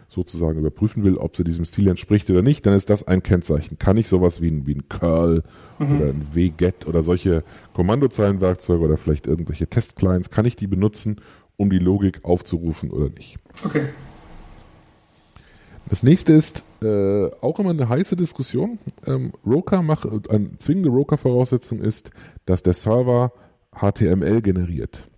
[0.09, 3.79] sozusagen überprüfen will, ob sie diesem Stil entspricht oder nicht, dann ist das ein Kennzeichen.
[3.79, 5.45] Kann ich sowas wie ein, wie ein Curl
[5.79, 5.97] mhm.
[5.97, 11.21] oder ein wget oder solche Kommandozeilenwerkzeuge oder vielleicht irgendwelche Testclients, kann ich die benutzen,
[11.57, 13.39] um die Logik aufzurufen oder nicht?
[13.65, 13.85] Okay.
[15.89, 18.79] Das nächste ist äh, auch immer eine heiße Diskussion.
[19.07, 22.11] Ähm, Roker macht, eine zwingende Roker-Voraussetzung ist,
[22.47, 23.33] dass der Server
[23.75, 25.09] HTML generiert.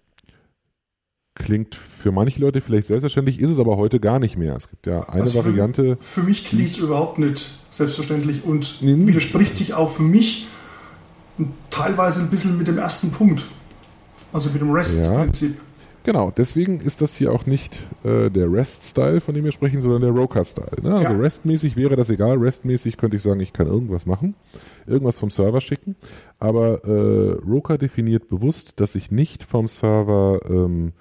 [1.35, 4.55] Klingt für manche Leute vielleicht selbstverständlich, ist es aber heute gar nicht mehr.
[4.55, 5.97] Es gibt ja eine also Variante.
[5.97, 10.47] Für, für mich klingt es überhaupt nicht selbstverständlich und nee, widerspricht sich auch für mich
[11.71, 13.45] teilweise ein bisschen mit dem ersten Punkt.
[14.33, 15.57] Also mit dem REST-Prinzip.
[15.57, 15.61] Ja.
[16.05, 20.03] Genau, deswegen ist das hier auch nicht äh, der REST-Style, von dem wir sprechen, sondern
[20.03, 20.83] der Roker-Style.
[20.83, 20.95] Ne?
[20.97, 21.19] Also ja.
[21.19, 22.39] REST-mäßig wäre das egal.
[22.39, 24.35] REST-mäßig könnte ich sagen, ich kann irgendwas machen,
[24.87, 25.95] irgendwas vom Server schicken.
[26.41, 30.93] Aber äh, Roker definiert bewusst, dass ich nicht vom Server ähm,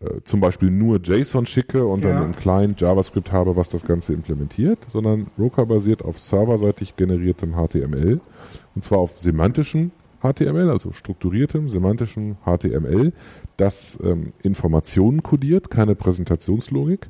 [0.00, 2.14] äh, zum Beispiel nur JSON schicke und ja.
[2.14, 7.54] dann im Client JavaScript habe, was das Ganze implementiert, sondern Roker basiert auf serverseitig generiertem
[7.54, 8.20] HTML
[8.74, 9.92] und zwar auf semantischem
[10.22, 13.12] HTML, also strukturiertem, semantischem HTML,
[13.56, 17.08] das ähm, Informationen kodiert, keine Präsentationslogik.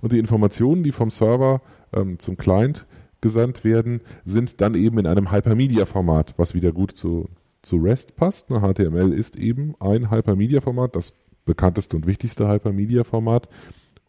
[0.00, 2.86] Und die Informationen, die vom Server ähm, zum Client
[3.20, 7.28] gesandt werden, sind dann eben in einem Hypermedia-Format, was wieder gut zu,
[7.62, 8.48] zu REST passt.
[8.48, 13.48] HTML ist eben ein Hypermedia-Format, das bekannteste und wichtigste Hypermedia-Format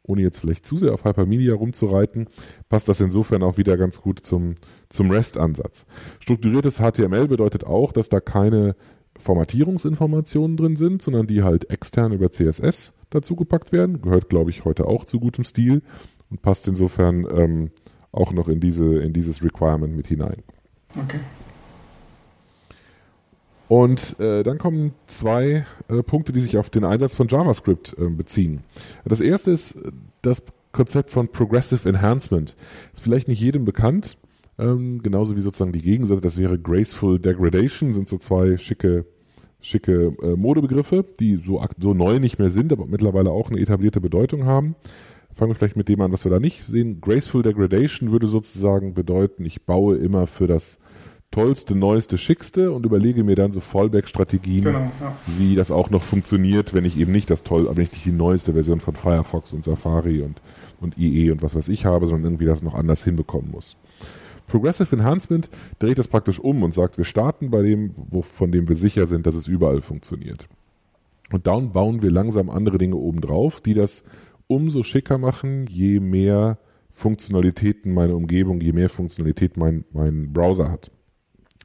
[0.07, 2.27] ohne jetzt vielleicht zu sehr auf Hypermedia rumzureiten,
[2.69, 4.55] passt das insofern auch wieder ganz gut zum,
[4.89, 5.85] zum REST-Ansatz.
[6.19, 8.75] Strukturiertes HTML bedeutet auch, dass da keine
[9.19, 14.01] Formatierungsinformationen drin sind, sondern die halt extern über CSS dazugepackt werden.
[14.01, 15.81] Gehört, glaube ich, heute auch zu gutem Stil
[16.29, 17.71] und passt insofern ähm,
[18.11, 20.43] auch noch in, diese, in dieses Requirement mit hinein.
[20.95, 21.19] Okay.
[23.67, 28.07] Und äh, dann kommen zwei äh, Punkte, die sich auf den Einsatz von JavaScript äh,
[28.07, 28.61] beziehen.
[29.03, 29.77] Das erste ist
[30.21, 32.55] das Konzept von Progressive Enhancement.
[32.93, 34.17] Ist vielleicht nicht jedem bekannt,
[34.59, 39.05] ähm, genauso wie sozusagen die Gegenseite, das wäre Graceful Degradation, sind so zwei schicke,
[39.61, 44.01] schicke äh, Modebegriffe, die so, so neu nicht mehr sind, aber mittlerweile auch eine etablierte
[44.01, 44.75] Bedeutung haben.
[45.35, 46.99] Fangen wir vielleicht mit dem an, was wir da nicht sehen.
[46.99, 50.79] Graceful Degradation würde sozusagen bedeuten, ich baue immer für das
[51.29, 55.15] tollste, neueste, schickste und überlege mir dann so Fallback-Strategien, genau, ja.
[55.37, 58.11] wie das auch noch funktioniert, wenn ich eben nicht das toll, wenn ich nicht die
[58.11, 60.41] neueste Version von Firefox und Safari und,
[60.79, 63.75] und IE und was weiß ich habe, sondern irgendwie das noch anders hinbekommen muss.
[64.47, 68.67] Progressive Enhancement dreht das praktisch um und sagt, wir starten bei dem, wo, von dem
[68.67, 70.47] wir sicher sind, dass es überall funktioniert.
[71.31, 74.03] Und dann bauen wir langsam andere Dinge obendrauf, die das
[74.47, 76.57] umso schicker machen, je mehr
[76.91, 80.89] Funktionalitäten meine Umgebung, je mehr Funktionalität mein, mein Browser hat.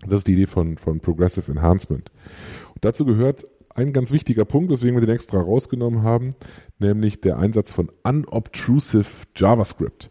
[0.02, 2.10] Das ist die Idee von, von Progressive Enhancement.
[2.74, 6.34] Und dazu gehört ein ganz wichtiger Punkt, weswegen wir den extra rausgenommen haben,
[6.78, 10.10] nämlich der Einsatz von unobtrusive JavaScript.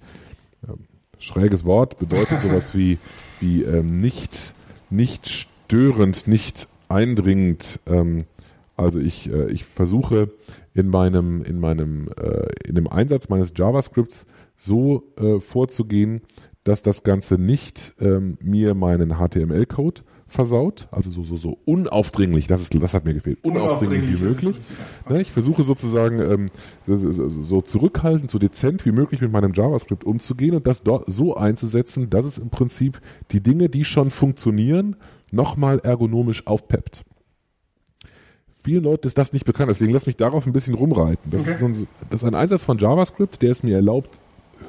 [1.21, 2.97] Schräges Wort bedeutet sowas wie,
[3.39, 4.55] wie ähm, nicht,
[4.89, 7.79] nicht störend, nicht eindringend.
[7.85, 8.25] Ähm,
[8.75, 10.31] also ich, äh, ich versuche
[10.73, 16.21] in meinem, in meinem, äh, in dem Einsatz meines JavaScripts so äh, vorzugehen,
[16.63, 20.01] dass das Ganze nicht ähm, mir meinen HTML-Code
[20.31, 24.25] versaut, also so, so, so unaufdringlich, das, ist, das hat mir gefehlt, unaufdringlich, unaufdringlich wie
[24.25, 24.61] möglich.
[25.09, 26.45] Ja, ich versuche sozusagen ähm,
[26.87, 31.35] so, so zurückhaltend, so dezent wie möglich mit meinem JavaScript umzugehen und das dort so
[31.35, 34.95] einzusetzen, dass es im Prinzip die Dinge, die schon funktionieren,
[35.31, 37.03] nochmal ergonomisch aufpeppt.
[38.63, 41.29] Vielen Leuten ist das nicht bekannt, deswegen lass mich darauf ein bisschen rumreiten.
[41.29, 41.51] Das, okay.
[41.51, 44.19] ist, so ein, das ist ein Einsatz von JavaScript, der es mir erlaubt,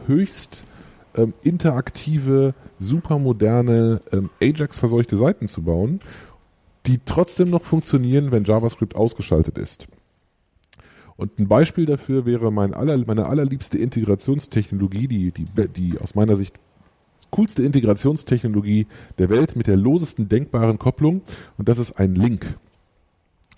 [0.09, 0.64] höchst
[1.16, 6.01] ähm, interaktive, supermoderne, ähm, Ajax-verseuchte Seiten zu bauen,
[6.87, 9.87] die trotzdem noch funktionieren, wenn JavaScript ausgeschaltet ist.
[11.16, 16.37] Und ein Beispiel dafür wäre mein aller, meine allerliebste Integrationstechnologie, die, die, die aus meiner
[16.37, 16.59] Sicht
[17.31, 18.87] coolste Integrationstechnologie
[19.18, 21.22] der Welt mit der losesten denkbaren Kopplung.
[21.59, 22.59] Und das ist ein Link.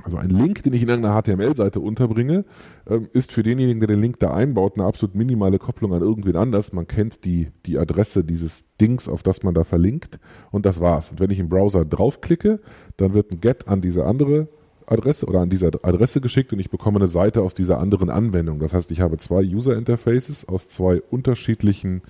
[0.05, 2.45] Also ein Link, den ich in irgendeiner HTML-Seite unterbringe,
[2.87, 6.37] ähm, ist für denjenigen, der den Link da einbaut, eine absolut minimale Kopplung an irgendwen
[6.37, 6.75] anders.
[6.75, 10.19] Man kennt die, die Adresse dieses Dings, auf das man da verlinkt
[10.51, 11.11] und das war's.
[11.11, 12.61] Und wenn ich im Browser draufklicke,
[12.99, 14.49] dann wird ein Get an diese andere
[14.85, 18.59] Adresse oder an diese Adresse geschickt und ich bekomme eine Seite aus dieser anderen Anwendung.
[18.59, 22.03] Das heißt, ich habe zwei User Interfaces aus zwei unterschiedlichen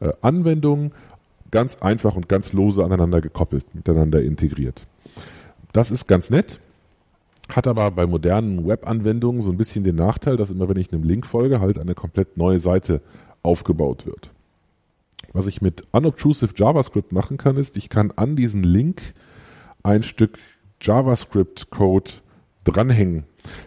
[0.00, 0.92] äh, Anwendungen,
[1.50, 4.86] ganz einfach und ganz lose aneinander gekoppelt, miteinander integriert.
[5.74, 6.58] Das ist ganz nett
[7.48, 11.02] hat aber bei modernen Web-Anwendungen so ein bisschen den Nachteil, dass immer wenn ich einem
[11.02, 13.02] Link folge, halt eine komplett neue Seite
[13.42, 14.30] aufgebaut wird.
[15.32, 19.14] Was ich mit unobtrusive JavaScript machen kann, ist, ich kann an diesen Link
[19.82, 20.38] ein Stück
[20.80, 22.10] JavaScript-Code
[22.64, 23.24] dranhängen.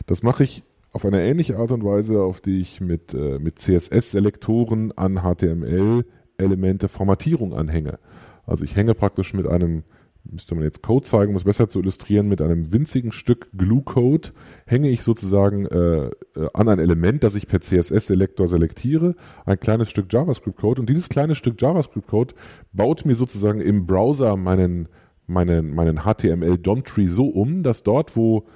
[0.07, 3.59] Das mache ich auf eine ähnliche Art und Weise, auf die ich mit, äh, mit
[3.59, 7.99] CSS-Selektoren an HTML-Elemente Formatierung anhänge.
[8.45, 9.83] Also ich hänge praktisch mit einem
[10.31, 14.29] müsste man jetzt Code zeigen, um es besser zu illustrieren, mit einem winzigen Stück Glue-Code
[14.65, 16.11] hänge ich sozusagen äh, äh
[16.53, 21.35] an ein Element, das ich per CSS-Selektor selektiere, ein kleines Stück JavaScript-Code und dieses kleine
[21.35, 22.35] Stück JavaScript-Code
[22.73, 24.87] baut mir sozusagen im Browser meinen,
[25.27, 28.47] meinen, meinen HTML-DOM-Tree so um, dass dort, wo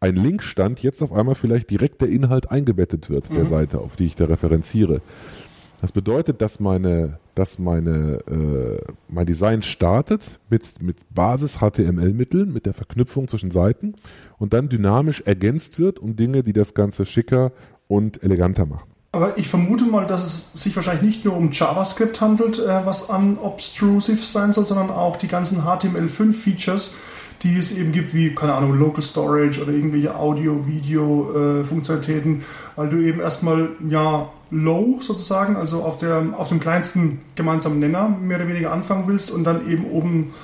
[0.00, 3.46] ein Link stand, jetzt auf einmal vielleicht direkt der Inhalt eingebettet wird, der mhm.
[3.46, 5.00] Seite, auf die ich da referenziere.
[5.80, 12.66] Das bedeutet, dass meine, dass meine, äh, mein Design startet mit, mit Basis HTML-Mitteln, mit
[12.66, 13.94] der Verknüpfung zwischen Seiten
[14.38, 17.52] und dann dynamisch ergänzt wird um Dinge, die das Ganze schicker
[17.88, 18.90] und eleganter machen.
[19.12, 23.02] Aber ich vermute mal, dass es sich wahrscheinlich nicht nur um JavaScript handelt, äh, was
[23.02, 26.96] unobtrusive sein soll, sondern auch die ganzen HTML5-Features,
[27.42, 32.44] die es eben gibt, wie, keine Ahnung, Local Storage oder irgendwelche Audio-Video-Funktionalitäten,
[32.76, 38.08] weil du eben erstmal, ja, low sozusagen, also auf, der, auf dem kleinsten gemeinsamen Nenner
[38.08, 40.34] mehr oder weniger anfangen willst und dann eben oben,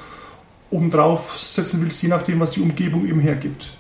[0.71, 3.71] oben drauf setzen willst, je nachdem, was die Umgebung eben hergibt.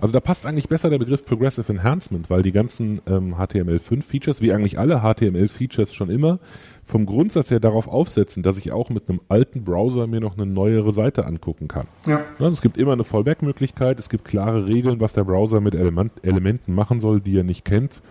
[0.00, 4.52] Also da passt eigentlich besser der Begriff Progressive Enhancement, weil die ganzen ähm, HTML5-Features, wie
[4.52, 6.38] eigentlich alle HTML-Features schon immer,
[6.84, 10.46] vom Grundsatz her darauf aufsetzen, dass ich auch mit einem alten Browser mir noch eine
[10.46, 11.86] neuere Seite angucken kann.
[12.06, 12.20] Ja.
[12.38, 16.12] Also es gibt immer eine Fallback-Möglichkeit, es gibt klare Regeln, was der Browser mit Element
[16.22, 18.02] Elementen machen soll, die er nicht kennt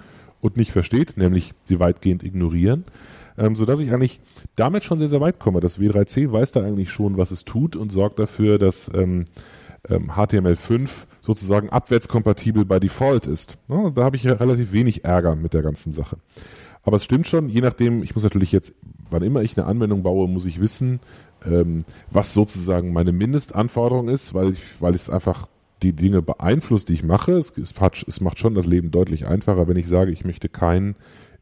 [0.41, 2.85] und nicht versteht, nämlich sie weitgehend ignorieren.
[3.37, 4.19] Ähm, sodass ich eigentlich
[4.55, 5.61] damit schon sehr, sehr weit komme.
[5.61, 9.25] Das W3C weiß da eigentlich schon, was es tut und sorgt dafür, dass ähm,
[9.89, 10.89] ähm, HTML5
[11.21, 13.57] sozusagen abwärtskompatibel bei Default ist.
[13.69, 16.17] Ja, da habe ich relativ wenig Ärger mit der ganzen Sache.
[16.83, 18.73] Aber es stimmt schon, je nachdem, ich muss natürlich jetzt,
[19.09, 20.99] wann immer ich eine Anwendung baue, muss ich wissen,
[21.45, 25.47] ähm, was sozusagen meine Mindestanforderung ist, weil ich, weil es einfach
[25.83, 27.33] die Dinge beeinflusst, die ich mache.
[27.33, 27.73] Es, es,
[28.07, 30.95] es macht schon das Leben deutlich einfacher, wenn ich sage, ich möchte keinen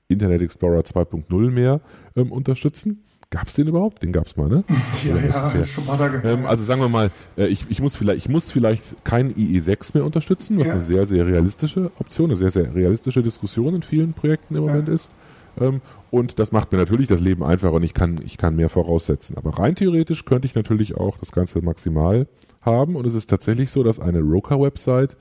[0.08, 1.82] Internet Explorer 2.0 mehr
[2.15, 3.04] ähm, unterstützen.
[3.32, 4.02] Gab es den überhaupt?
[4.02, 4.63] Den gab es mal, ne?
[5.08, 7.95] Ja, ja, ja schon mal da ähm, Also sagen wir mal, äh, ich, ich, muss
[7.95, 10.73] vielleicht, ich muss vielleicht keinen IE6 mehr unterstützen, was ja.
[10.73, 14.89] eine sehr, sehr realistische Option, eine sehr, sehr realistische Diskussion in vielen Projekten im Moment
[14.89, 15.12] ist.
[15.60, 18.69] Ähm, und das macht mir natürlich das Leben einfacher und ich kann, ich kann mehr
[18.69, 19.38] voraussetzen.
[19.38, 22.25] Aber rein theoretisch könnte ich natürlich auch das Ganze maximal
[22.61, 22.95] haben.
[22.95, 25.17] Und es ist tatsächlich so, dass eine Roker-Website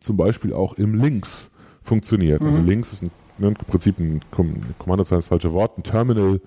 [0.00, 1.50] zum Beispiel auch im Links
[1.82, 2.40] funktioniert.
[2.40, 2.56] Also mhm.
[2.56, 4.20] Also Links ist ein, ne, im Prinzip ein
[4.78, 6.40] Kommando das falsche Wort, ein Terminal,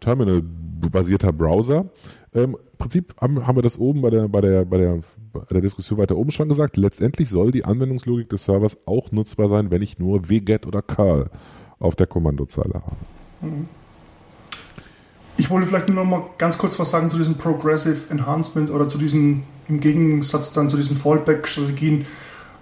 [0.00, 1.86] Terminal-basierter Browser.
[2.34, 5.00] Ähm, Im Prinzip haben, haben wir das oben bei der, bei, der, bei, der,
[5.32, 6.76] bei der Diskussion weiter oben schon gesagt.
[6.76, 11.30] Letztendlich soll die Anwendungslogik des Servers auch nutzbar sein, wenn ich nur wget oder curl
[11.78, 12.96] auf der Kommandozeile habe.
[13.40, 13.68] Mhm.
[15.38, 18.88] Ich wollte vielleicht nur noch mal ganz kurz was sagen zu diesem Progressive Enhancement oder
[18.88, 22.06] zu diesen, im Gegensatz dann zu diesen Fallback-Strategien.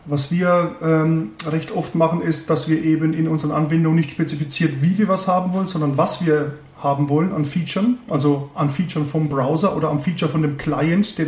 [0.06, 4.82] Was wir ähm, recht oft machen, ist, dass wir eben in unseren Anwendungen nicht spezifiziert,
[4.82, 9.08] wie wir was haben wollen, sondern was wir haben wollen an Features, also an Features
[9.08, 11.26] vom Browser oder am Feature von dem Client, der,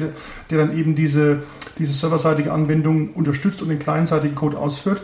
[0.51, 1.45] der dann eben diese,
[1.79, 5.01] diese serverseitige Anwendung unterstützt und den clientseitigen Code ausführt.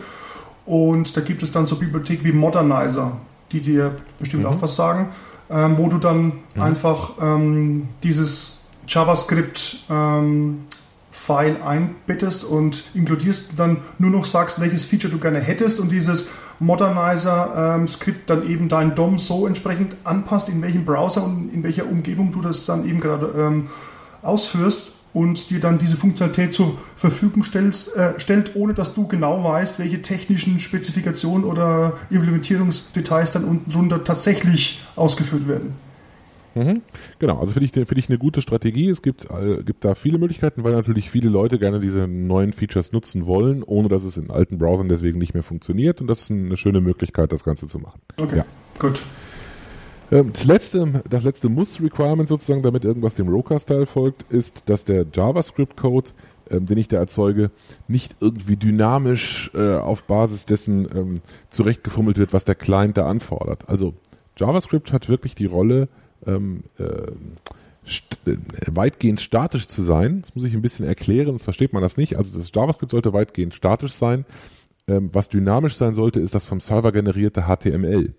[0.67, 3.17] Und da gibt es dann so Bibliotheken wie Modernizer,
[3.51, 4.49] die dir bestimmt mhm.
[4.49, 5.09] auch was sagen
[5.49, 6.61] ähm, wo du dann mhm.
[6.61, 10.65] einfach ähm, dieses JavaScript ähm,
[11.29, 16.29] einbettest und inkludierst und dann nur noch sagst, welches Feature du gerne hättest und dieses
[16.59, 21.85] Modernizer-Skript ähm, dann eben dein DOM so entsprechend anpasst, in welchem Browser und in welcher
[21.85, 23.69] Umgebung du das dann eben gerade ähm,
[24.21, 29.43] ausführst und dir dann diese Funktionalität zur Verfügung stellst, äh, stellt, ohne dass du genau
[29.43, 35.75] weißt, welche technischen Spezifikationen oder Implementierungsdetails dann unten drunter tatsächlich ausgeführt werden.
[36.55, 36.81] Mhm.
[37.19, 38.89] Genau, also finde ich, find ich eine gute Strategie.
[38.89, 42.91] Es gibt, äh, gibt da viele Möglichkeiten, weil natürlich viele Leute gerne diese neuen Features
[42.91, 46.01] nutzen wollen, ohne dass es in alten Browsern deswegen nicht mehr funktioniert.
[46.01, 47.99] Und das ist eine schöne Möglichkeit, das Ganze zu machen.
[48.17, 48.45] Okay, ja.
[48.79, 49.01] gut.
[50.11, 55.05] Ähm, das letzte, das letzte Muss-Requirement sozusagen, damit irgendwas dem Roca-Style folgt, ist, dass der
[55.11, 56.11] JavaScript-Code,
[56.51, 57.49] ähm, den ich da erzeuge,
[57.87, 63.67] nicht irgendwie dynamisch äh, auf Basis dessen ähm, zurechtgefummelt wird, was der Client da anfordert.
[63.67, 63.95] Also
[64.37, 65.87] JavaScript hat wirklich die Rolle,
[66.27, 67.11] ähm, äh,
[68.25, 70.21] äh, weitgehend statisch zu sein.
[70.21, 72.15] Das muss ich ein bisschen erklären, sonst versteht man das nicht.
[72.17, 74.25] Also das JavaScript sollte weitgehend statisch sein.
[74.87, 78.13] Ähm, was dynamisch sein sollte, ist das vom Server generierte HTML.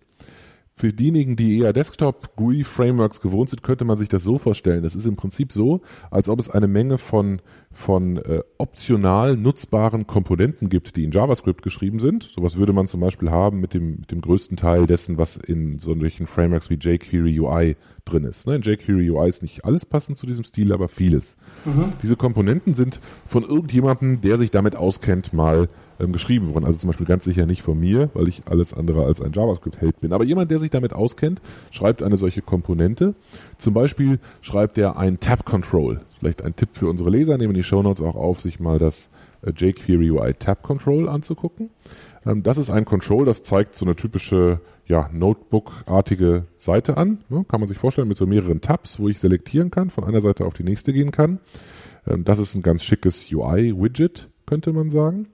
[0.76, 4.82] Für diejenigen, die eher Desktop-GUI-Frameworks gewohnt sind, könnte man sich das so vorstellen.
[4.82, 10.08] Das ist im Prinzip so, als ob es eine Menge von, von äh, optional nutzbaren
[10.08, 12.24] Komponenten gibt, die in JavaScript geschrieben sind.
[12.24, 15.78] Sowas würde man zum Beispiel haben mit dem, mit dem größten Teil dessen, was in
[15.78, 18.48] solchen Frameworks wie jQuery UI drin ist.
[18.48, 18.56] Ne?
[18.56, 21.36] In jQuery UI ist nicht alles passend zu diesem Stil, aber vieles.
[21.64, 21.90] Mhm.
[22.02, 25.68] Diese Komponenten sind von irgendjemandem, der sich damit auskennt, mal
[26.00, 26.64] ähm, geschrieben worden.
[26.64, 30.00] Also zum Beispiel ganz sicher nicht von mir, weil ich alles andere als ein JavaScript-Held
[30.00, 30.12] bin.
[30.12, 33.14] Aber jemand, der sich damit auskennt, schreibt eine solche Komponente.
[33.58, 36.00] Zum Beispiel schreibt er ein Tab-Control.
[36.18, 39.10] Vielleicht ein Tipp für unsere Leser, nehmen die Shownotes auch auf, sich mal das
[39.42, 41.70] äh, jQuery UI Tab-Control anzugucken.
[42.26, 47.18] Ähm, das ist ein Control, das zeigt so eine typische ja, Notebook-artige Seite an.
[47.28, 47.44] Ne?
[47.48, 50.44] Kann man sich vorstellen mit so mehreren Tabs, wo ich selektieren kann, von einer Seite
[50.44, 51.40] auf die nächste gehen kann.
[52.06, 55.28] Ähm, das ist ein ganz schickes UI-Widget, könnte man sagen.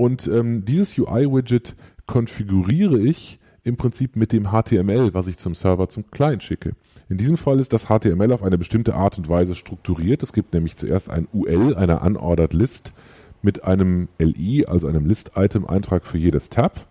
[0.00, 5.90] Und ähm, dieses UI-Widget konfiguriere ich im Prinzip mit dem HTML, was ich zum Server
[5.90, 6.72] zum Client schicke.
[7.10, 10.22] In diesem Fall ist das HTML auf eine bestimmte Art und Weise strukturiert.
[10.22, 12.94] Es gibt nämlich zuerst ein UL, eine Unordered List,
[13.42, 16.86] mit einem LI, also einem List-Item-Eintrag für jedes Tab.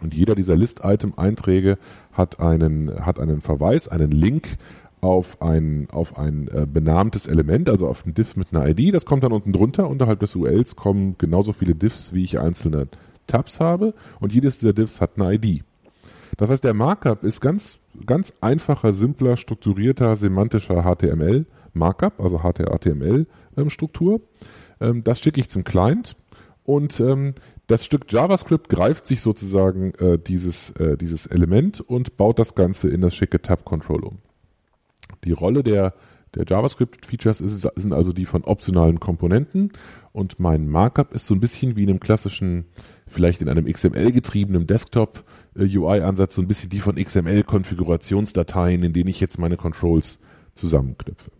[0.00, 1.78] Und jeder dieser List-Item-Einträge
[2.12, 4.56] hat einen, hat einen Verweis, einen Link
[5.04, 8.94] auf ein, auf ein äh, benahmtes Element, also auf ein Diff mit einer ID.
[8.94, 9.88] Das kommt dann unten drunter.
[9.88, 12.88] Unterhalb des ULs kommen genauso viele Diffs, wie ich einzelne
[13.26, 13.92] Tabs habe.
[14.18, 15.62] Und jedes dieser Diffs hat eine ID.
[16.38, 24.20] Das heißt, der Markup ist ganz, ganz einfacher, simpler, strukturierter, semantischer HTML Markup, also HTML-Struktur.
[24.80, 26.16] Ähm, ähm, das schicke ich zum Client
[26.64, 27.34] und ähm,
[27.66, 32.88] das Stück JavaScript greift sich sozusagen äh, dieses, äh, dieses Element und baut das Ganze
[32.88, 34.18] in das schicke Tab-Control um.
[35.24, 35.94] Die Rolle der,
[36.34, 39.72] der JavaScript-Features sind also die von optionalen Komponenten
[40.12, 42.66] und mein Markup ist so ein bisschen wie in einem klassischen,
[43.06, 49.38] vielleicht in einem XML-getriebenen Desktop-UI-Ansatz, so ein bisschen die von XML-Konfigurationsdateien, in denen ich jetzt
[49.38, 50.18] meine Controls
[50.54, 51.30] zusammenknüpfe.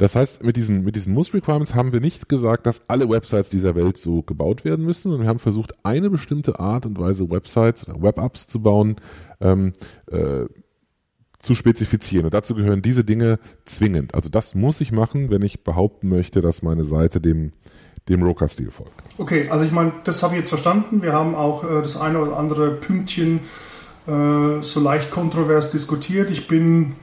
[0.00, 3.74] Das heißt, mit diesen, mit diesen Muss-Requirements haben wir nicht gesagt, dass alle Websites dieser
[3.74, 7.86] Welt so gebaut werden müssen, sondern wir haben versucht, eine bestimmte Art und Weise Websites
[7.86, 8.96] oder Web-Apps zu bauen,
[9.42, 9.74] ähm,
[10.10, 10.46] äh,
[11.40, 12.26] zu spezifizieren.
[12.26, 14.14] Und dazu gehören diese Dinge zwingend.
[14.14, 17.52] Also das muss ich machen, wenn ich behaupten möchte, dass meine Seite dem,
[18.08, 18.92] dem Roca-Stil folgt.
[19.18, 21.02] Okay, also ich meine, das habe ich jetzt verstanden.
[21.02, 23.40] Wir haben auch äh, das eine oder andere Pünktchen
[24.06, 26.30] äh, so leicht kontrovers diskutiert.
[26.30, 26.94] Ich bin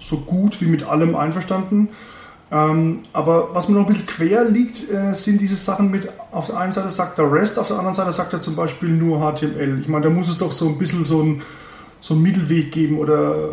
[0.00, 1.90] so gut wie mit allem einverstanden.
[2.50, 6.46] Ähm, aber was mir noch ein bisschen quer liegt, äh, sind diese Sachen mit, auf
[6.46, 9.20] der einen Seite sagt er REST, auf der anderen Seite sagt er zum Beispiel nur
[9.20, 9.80] HTML.
[9.80, 11.42] Ich meine, da muss es doch so ein bisschen so ein
[12.00, 13.50] so einen Mittelweg geben oder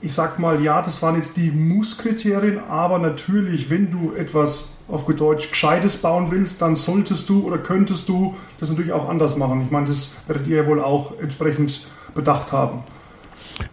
[0.00, 5.06] ich sag mal, ja, das waren jetzt die Muss-Kriterien, aber natürlich, wenn du etwas auf
[5.06, 9.62] Deutsch Gescheites bauen willst, dann solltest du oder könntest du das natürlich auch anders machen.
[9.62, 12.82] Ich meine, das werdet ihr ja wohl auch entsprechend bedacht haben.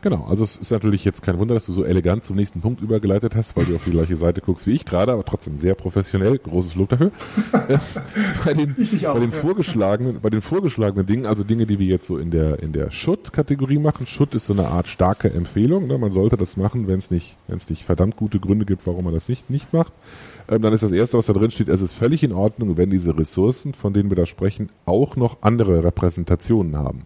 [0.02, 2.82] Genau, also es ist natürlich jetzt kein Wunder, dass du so elegant zum nächsten Punkt
[2.82, 5.76] übergeleitet hast, weil du auf die gleiche Seite guckst wie ich gerade, aber trotzdem sehr
[5.76, 6.38] professionell.
[6.38, 7.12] Großes Lob dafür.
[8.46, 9.38] bei, den, auch, bei, den ja.
[9.38, 12.92] vorgeschlagenen, bei den vorgeschlagenen Dingen, also Dinge, die wir jetzt so in der, in der
[12.92, 14.08] Schutt-Kategorie machen.
[14.08, 15.88] Schutt ist so eine Art starke Empfehlung.
[15.88, 15.98] Ne?
[15.98, 19.30] Man sollte das machen, wenn es nicht, nicht verdammt gute Gründe gibt, warum man das
[19.30, 19.94] nicht, nicht macht.
[20.50, 22.90] Ähm, dann ist das Erste, was da drin steht, es ist völlig in Ordnung, wenn
[22.90, 27.06] diese Ressourcen, von denen wir da sprechen, auch noch andere Repräsentationen haben.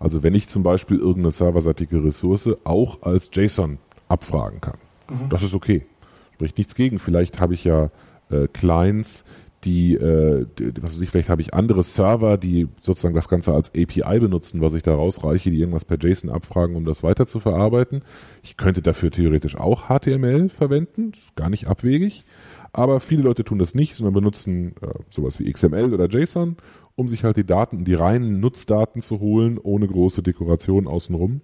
[0.00, 3.78] Also wenn ich zum Beispiel irgendeine serverseitige Ressource auch als JSON
[4.08, 4.78] abfragen kann.
[5.10, 5.28] Mhm.
[5.28, 5.86] Das ist okay.
[6.34, 6.98] Spricht nichts gegen.
[6.98, 7.90] Vielleicht habe ich ja
[8.30, 9.24] äh, Clients,
[9.64, 13.52] die, äh, die, was weiß ich, vielleicht habe ich andere Server, die sozusagen das Ganze
[13.52, 17.26] als API benutzen, was ich da rausreiche, die irgendwas per JSON abfragen, um das weiter
[17.26, 18.02] zu verarbeiten.
[18.42, 22.24] Ich könnte dafür theoretisch auch HTML verwenden, ist gar nicht abwegig.
[22.72, 26.56] Aber viele Leute tun das nicht, sondern benutzen äh, sowas wie XML oder JSON
[26.98, 31.42] um sich halt die Daten, die reinen Nutzdaten zu holen, ohne große Dekoration außenrum.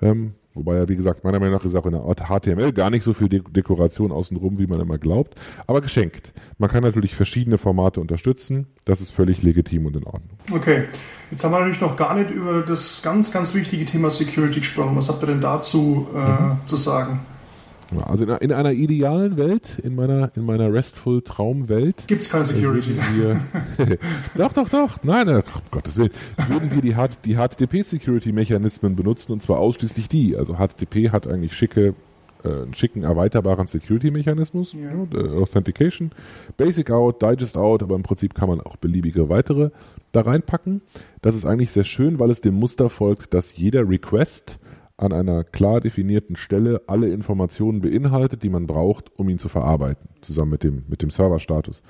[0.00, 2.90] Ähm, wobei ja, wie gesagt, meiner Meinung nach ist auch in der Art HTML gar
[2.90, 5.34] nicht so viel De Dekoration außenrum, wie man immer glaubt.
[5.66, 6.32] Aber geschenkt.
[6.58, 8.68] Man kann natürlich verschiedene Formate unterstützen.
[8.84, 10.38] Das ist völlig legitim und in Ordnung.
[10.52, 10.84] Okay.
[11.32, 14.96] Jetzt haben wir natürlich noch gar nicht über das ganz, ganz wichtige Thema Security gesprochen.
[14.96, 16.58] Was habt ihr denn dazu äh, mhm.
[16.66, 17.18] zu sagen?
[18.06, 22.06] Also in, in, einer idealen Welt, in meiner, in meiner restful Traumwelt.
[22.06, 22.96] Gibt es keine Security.
[23.14, 23.40] Wir,
[24.36, 25.02] doch, doch, doch.
[25.02, 26.10] Nein, nein, um Gottes Willen.
[26.48, 30.36] Würden wir die, die HTTP-Security-Mechanismen benutzen und zwar ausschließlich die.
[30.36, 31.94] Also HTTP hat eigentlich schicke,
[32.44, 34.74] äh, einen schicken erweiterbaren Security-Mechanismus.
[34.74, 34.90] Ja.
[35.12, 36.10] Ja, Authentication,
[36.56, 39.70] Basic Out, Digest Out, aber im Prinzip kann man auch beliebige weitere
[40.12, 40.80] da reinpacken.
[41.22, 44.58] Das ist eigentlich sehr schön, weil es dem Muster folgt, dass jeder Request
[44.96, 50.08] an einer klar definierten Stelle alle Informationen beinhaltet, die man braucht, um ihn zu verarbeiten,
[50.20, 51.82] zusammen mit dem, mit dem Serverstatus.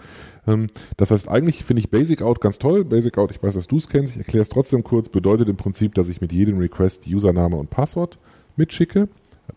[0.46, 2.84] Ähm, das heißt, eigentlich finde ich Basic Out ganz toll.
[2.84, 5.56] Basic Out, ich weiß, dass du es kennst, ich erkläre es trotzdem kurz, bedeutet im
[5.56, 8.18] Prinzip, dass ich mit jedem Request Username und Passwort
[8.56, 9.08] mitschicke.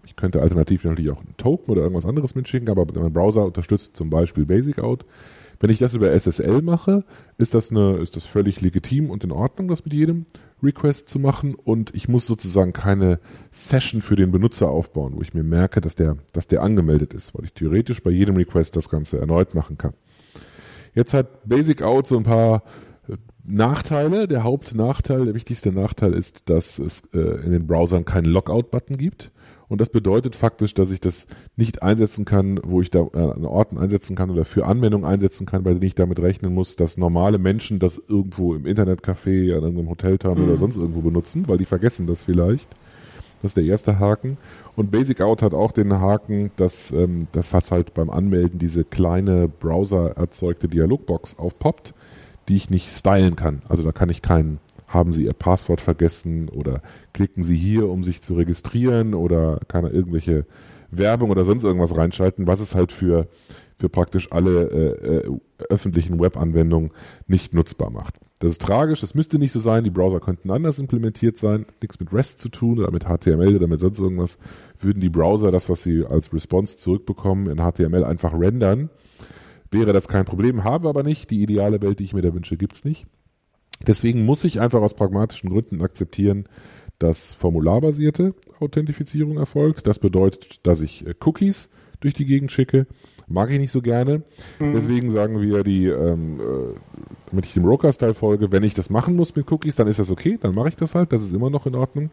[0.05, 3.95] Ich könnte alternativ natürlich auch einen Token oder irgendwas anderes mitschicken, aber mein Browser unterstützt
[3.95, 5.05] zum Beispiel Basic Out.
[5.59, 7.03] Wenn ich das über SSL mache,
[7.37, 10.25] ist das, eine, ist das völlig legitim und in Ordnung, das mit jedem
[10.63, 13.19] Request zu machen und ich muss sozusagen keine
[13.51, 17.35] Session für den Benutzer aufbauen, wo ich mir merke, dass der, dass der angemeldet ist,
[17.35, 19.93] weil ich theoretisch bei jedem Request das Ganze erneut machen kann.
[20.93, 22.63] Jetzt hat Basic Out so ein paar
[23.07, 24.27] äh, Nachteile.
[24.27, 29.31] Der Hauptnachteil, der wichtigste Nachteil ist, dass es äh, in den Browsern keinen Logout-Button gibt.
[29.69, 33.45] Und das bedeutet faktisch, dass ich das nicht einsetzen kann, wo ich da äh, an
[33.45, 36.97] Orten einsetzen kann oder für Anwendungen einsetzen kann, bei denen ich damit rechnen muss, dass
[36.97, 40.49] normale Menschen das irgendwo im Internetcafé, an einem Hotelterminal mhm.
[40.51, 42.69] oder sonst irgendwo benutzen, weil die vergessen das vielleicht.
[43.41, 44.37] Das ist der erste Haken.
[44.75, 49.47] Und Basic Out hat auch den Haken, dass ähm, das halt beim Anmelden diese kleine
[49.47, 51.93] Browser erzeugte Dialogbox aufpoppt,
[52.47, 53.61] die ich nicht stylen kann.
[53.67, 56.81] Also da kann ich keinen haben Sie Ihr Passwort vergessen oder
[57.13, 60.45] klicken Sie hier, um sich zu registrieren oder kann er irgendwelche
[60.89, 63.27] Werbung oder sonst irgendwas reinschalten, was es halt für,
[63.77, 66.91] für praktisch alle äh, äh, öffentlichen Webanwendungen
[67.27, 68.15] nicht nutzbar macht.
[68.39, 71.99] Das ist tragisch, das müsste nicht so sein, die Browser könnten anders implementiert sein, nichts
[71.99, 74.37] mit REST zu tun oder mit HTML oder mit sonst irgendwas,
[74.79, 78.89] würden die Browser das, was sie als Response zurückbekommen, in HTML einfach rendern,
[79.71, 82.33] wäre das kein Problem, haben wir aber nicht, die ideale Welt, die ich mir da
[82.33, 83.07] wünsche, gibt's nicht.
[83.85, 86.47] Deswegen muss ich einfach aus pragmatischen Gründen akzeptieren,
[86.99, 89.87] dass formularbasierte Authentifizierung erfolgt.
[89.87, 91.69] Das bedeutet, dass ich äh, Cookies
[91.99, 92.87] durch die Gegend schicke.
[93.27, 94.23] Mag ich nicht so gerne.
[94.59, 94.73] Mhm.
[94.73, 96.73] Deswegen sagen wir die, ähm, äh,
[97.29, 100.09] damit ich dem Broker-Style folge, wenn ich das machen muss mit Cookies, dann ist das
[100.09, 102.09] okay, dann mache ich das halt, das ist immer noch in Ordnung.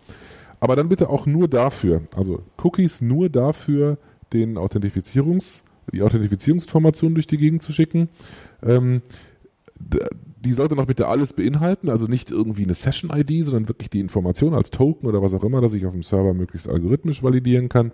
[0.60, 3.98] Aber dann bitte auch nur dafür, also Cookies nur dafür,
[4.32, 8.08] den Authentifizierungs, die Authentifizierungsinformationen durch die Gegend zu schicken.
[8.62, 9.02] Ähm,
[10.44, 14.54] die sollte noch bitte alles beinhalten, also nicht irgendwie eine Session-ID, sondern wirklich die Information
[14.54, 17.92] als Token oder was auch immer, dass ich auf dem Server möglichst algorithmisch validieren kann.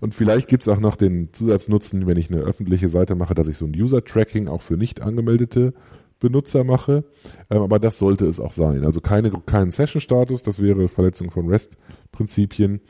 [0.00, 3.46] Und vielleicht gibt es auch noch den Zusatznutzen, wenn ich eine öffentliche Seite mache, dass
[3.46, 5.74] ich so ein User-Tracking auch für nicht angemeldete
[6.20, 7.04] Benutzer mache.
[7.50, 8.84] Ähm, aber das sollte es auch sein.
[8.84, 12.80] Also keine, keinen Session-Status, das wäre Verletzung von REST-Prinzipien.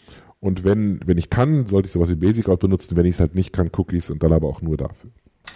[0.40, 2.96] Und wenn, wenn ich kann, sollte ich sowas wie Basic Out benutzen.
[2.96, 5.10] Wenn ich es halt nicht kann, Cookies und dann aber auch nur dafür.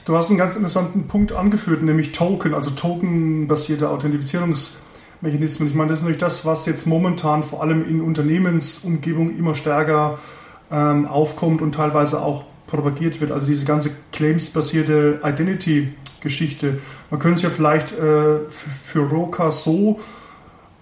[0.05, 5.68] Du hast einen ganz interessanten Punkt angeführt, nämlich Token, also tokenbasierte Authentifizierungsmechanismen.
[5.68, 10.18] Ich meine, das ist natürlich das, was jetzt momentan vor allem in Unternehmensumgebung immer stärker
[10.70, 13.32] ähm, aufkommt und teilweise auch propagiert wird.
[13.32, 16.80] Also diese ganze claims-basierte Identity-Geschichte.
[17.11, 20.01] Man könnte es ja vielleicht äh, für Roka so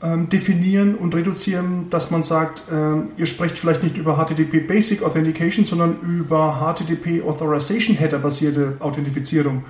[0.02, 5.02] ähm, definieren und reduzieren, dass man sagt, ähm, ihr sprecht vielleicht nicht über HTTP Basic
[5.02, 9.64] Authentication, sondern über HTTP Authorization Header basierte Authentifizierung.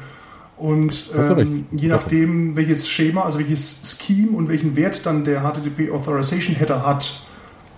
[0.57, 5.91] Und ähm, je nachdem, welches Schema, also welches Scheme und welchen Wert dann der HTTP
[5.93, 7.27] Authorization Header hat,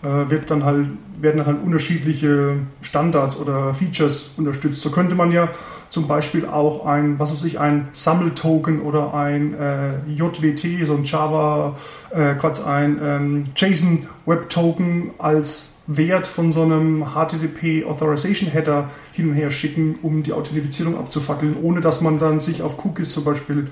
[0.02, 0.88] äh, wird dann halt,
[1.18, 4.80] werden dann halt unterschiedliche Standards oder Features unterstützt.
[4.80, 5.48] So könnte man ja
[5.94, 11.04] zum Beispiel auch ein, was weiß ich, ein Sammeltoken oder ein äh, JWT, so ein
[11.04, 11.76] Java,
[12.10, 18.90] äh, Quatsch, ein ähm, JSON Web Token als Wert von so einem HTTP Authorization Header
[19.12, 23.12] hin und her schicken, um die Authentifizierung abzufackeln, ohne dass man dann sich auf Cookies
[23.12, 23.70] zum Beispiel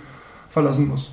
[0.49, 1.11] verlassen muss.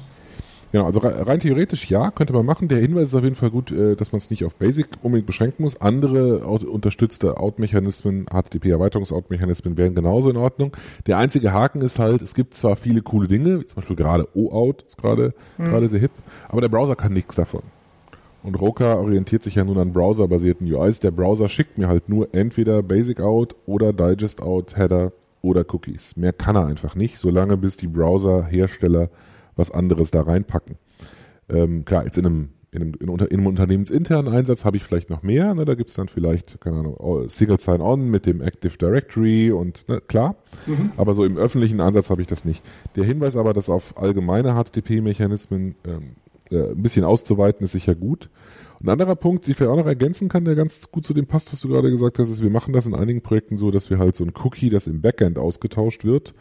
[0.72, 2.68] Genau, also rein theoretisch ja, könnte man machen.
[2.68, 5.26] Der Hinweis ist auf jeden Fall gut, äh, dass man es nicht auf Basic unbedingt
[5.26, 5.82] beschränken muss.
[5.82, 10.76] Andere unterstützte Out-Mechanismen, HTTP-Erweiterungs-Out-Mechanismen wären genauso in Ordnung.
[11.08, 14.28] Der einzige Haken ist halt, es gibt zwar viele coole Dinge, wie zum Beispiel gerade
[14.36, 15.66] OAuth ist gerade mhm.
[15.66, 16.12] gerade sehr hip,
[16.48, 17.64] aber der Browser kann nichts davon.
[18.42, 21.02] Und Roka orientiert sich ja nun an browserbasierten UIs.
[21.02, 25.12] Der Browser schickt mir halt nur entweder Basic Out oder Digest Out Header
[25.42, 26.16] oder Cookies.
[26.16, 29.10] Mehr kann er einfach nicht, solange bis die Browser-Hersteller
[29.60, 30.78] was anderes da reinpacken.
[31.49, 35.24] Ähm, klar, jetzt in einem, in einem, in einem unternehmensinternen Einsatz habe ich vielleicht noch
[35.24, 35.53] mehr.
[35.53, 35.66] Ne?
[35.66, 40.01] Da gibt es dann vielleicht, keine Ahnung, Single Sign-On mit dem Active Directory und ne,
[40.01, 40.36] klar.
[40.66, 40.91] Mhm.
[40.97, 42.64] Aber so im öffentlichen Einsatz habe ich das nicht.
[42.95, 46.16] Der Hinweis aber, dass auf allgemeine HTTP-Mechanismen ähm,
[46.51, 48.30] äh, ein bisschen auszuweiten, ist sicher gut.
[48.82, 51.26] Ein anderer Punkt, den ich vielleicht auch noch ergänzen kann, der ganz gut zu dem
[51.26, 53.89] passt, was du gerade gesagt hast, ist, wir machen das in einigen Projekten so, dass
[53.89, 56.34] wir halt so ein Cookie, das im Backend ausgetauscht wird,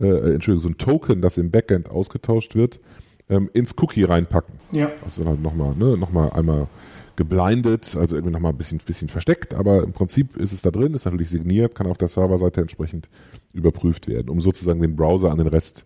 [0.00, 2.80] äh, äh, Entschuldigung, so ein Token, das im Backend ausgetauscht wird,
[3.28, 4.54] ähm, ins Cookie reinpacken.
[4.72, 4.90] Ja.
[5.04, 6.68] Also halt nochmal, ne, nochmal einmal
[7.16, 10.94] geblindet, also irgendwie nochmal ein bisschen, bisschen versteckt, aber im Prinzip ist es da drin,
[10.94, 13.08] ist natürlich signiert, kann auf der Serverseite entsprechend
[13.52, 15.84] überprüft werden, um sozusagen den Browser an den Rest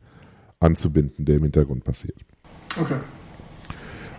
[0.60, 2.18] anzubinden, der im Hintergrund passiert.
[2.78, 2.96] Okay.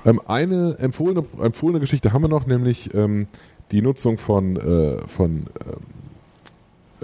[0.05, 3.27] Ähm, eine empfohlene, empfohlene Geschichte haben wir noch, nämlich ähm,
[3.71, 5.45] die Nutzung von, äh, von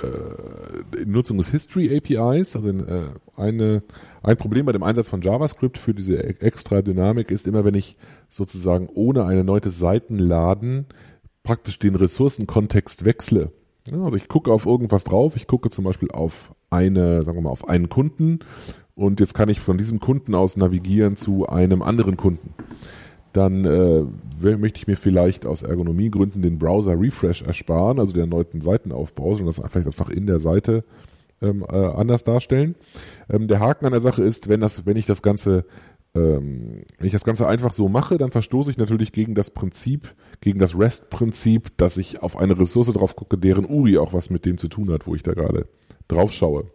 [0.04, 3.84] äh, Nutzung des History APIs, also in, äh, eine,
[4.24, 7.76] ein Problem bei dem Einsatz von JavaScript für diese e-, extra Dynamik ist immer, wenn
[7.76, 7.98] ich
[8.30, 10.86] sozusagen ohne ein erneutes Seitenladen
[11.44, 13.52] praktisch den Ressourcenkontext wechsle.
[13.92, 17.42] Ja, also ich gucke auf irgendwas drauf, ich gucke zum Beispiel auf eine, sagen wir
[17.42, 18.40] mal, auf einen Kunden.
[18.96, 22.54] Und jetzt kann ich von diesem Kunden aus navigieren zu einem anderen Kunden
[23.34, 24.04] dann äh,
[24.58, 29.72] möchte ich mir vielleicht aus Ergonomiegründen den Browser-Refresh ersparen, also den erneuten Seitenaufbau, sondern das
[29.72, 30.84] vielleicht einfach in der Seite
[31.42, 32.76] ähm, äh, anders darstellen.
[33.30, 35.66] Ähm, der Haken an der Sache ist, wenn das, wenn ich das Ganze
[36.16, 40.16] ähm, wenn ich das Ganze einfach so mache, dann verstoße ich natürlich gegen das Prinzip,
[40.42, 44.46] gegen das REST-Prinzip, dass ich auf eine Ressource drauf gucke, deren URI auch was mit
[44.46, 45.68] dem zu tun hat, wo ich da gerade
[46.08, 46.66] drauf schaue.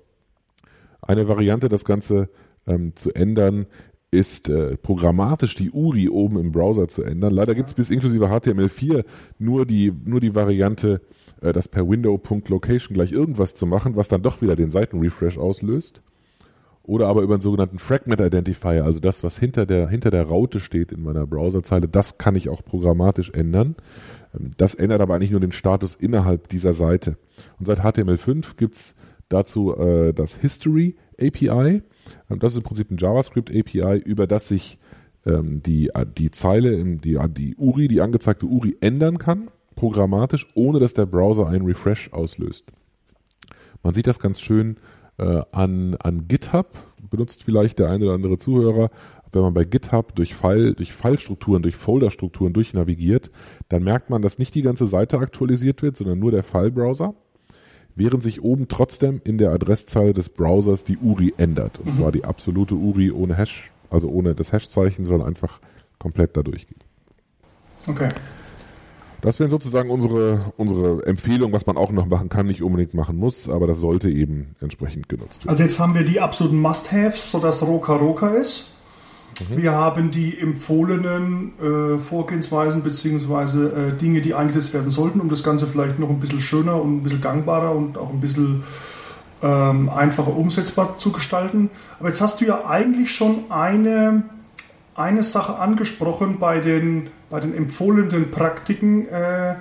[1.02, 2.30] Eine Variante, das Ganze
[2.66, 3.66] ähm, zu ändern,
[4.14, 7.34] ist äh, programmatisch die URI oben im Browser zu ändern.
[7.34, 9.04] Leider gibt es bis inklusive HTML4
[9.38, 11.00] nur die, nur die Variante,
[11.40, 16.00] äh, das per Window.location gleich irgendwas zu machen, was dann doch wieder den Seitenrefresh auslöst.
[16.84, 20.60] Oder aber über einen sogenannten Fragment Identifier, also das, was hinter der, hinter der Raute
[20.60, 23.74] steht in meiner Browserzeile, das kann ich auch programmatisch ändern.
[24.34, 27.16] Ähm, das ändert aber eigentlich nur den Status innerhalb dieser Seite.
[27.58, 28.94] Und seit HTML5 gibt's
[29.28, 31.82] dazu äh, das History API.
[32.30, 34.78] Ähm, das ist im Prinzip ein JavaScript API, über das sich
[35.26, 40.94] ähm, die, die Zeile, die, die URI, die angezeigte URI ändern kann, programmatisch, ohne dass
[40.94, 42.66] der Browser einen Refresh auslöst.
[43.82, 44.76] Man sieht das ganz schön
[45.18, 46.68] äh, an, an GitHub,
[47.10, 48.90] benutzt vielleicht der eine oder andere Zuhörer.
[49.32, 53.30] Wenn man bei GitHub durch, File, durch File-Strukturen, durch Folder-Strukturen durchnavigiert,
[53.68, 57.14] dann merkt man, dass nicht die ganze Seite aktualisiert wird, sondern nur der File-Browser
[57.96, 61.78] während sich oben trotzdem in der Adresszeile des Browsers die URI ändert.
[61.78, 61.90] Und mhm.
[61.90, 65.60] zwar die absolute URI ohne Hash, also ohne das Hashzeichen, sondern einfach
[65.98, 66.78] komplett da durchgeht.
[67.86, 68.08] Okay.
[69.20, 73.16] Das wären sozusagen unsere, unsere Empfehlung, was man auch noch machen kann, nicht unbedingt machen
[73.16, 75.50] muss, aber das sollte eben entsprechend genutzt werden.
[75.50, 78.73] Also jetzt haben wir die absoluten Must-Haves, sodass Roka Roka ist.
[79.40, 79.62] Mhm.
[79.62, 83.88] Wir haben die empfohlenen äh, Vorgehensweisen bzw.
[83.88, 86.98] Äh, Dinge, die eingesetzt werden sollten, um das Ganze vielleicht noch ein bisschen schöner und
[86.98, 88.64] ein bisschen gangbarer und auch ein bisschen
[89.42, 91.70] ähm, einfacher umsetzbar zu gestalten.
[91.98, 94.22] Aber jetzt hast du ja eigentlich schon eine,
[94.94, 99.56] eine Sache angesprochen bei den, bei den empfohlenen Praktiken, äh,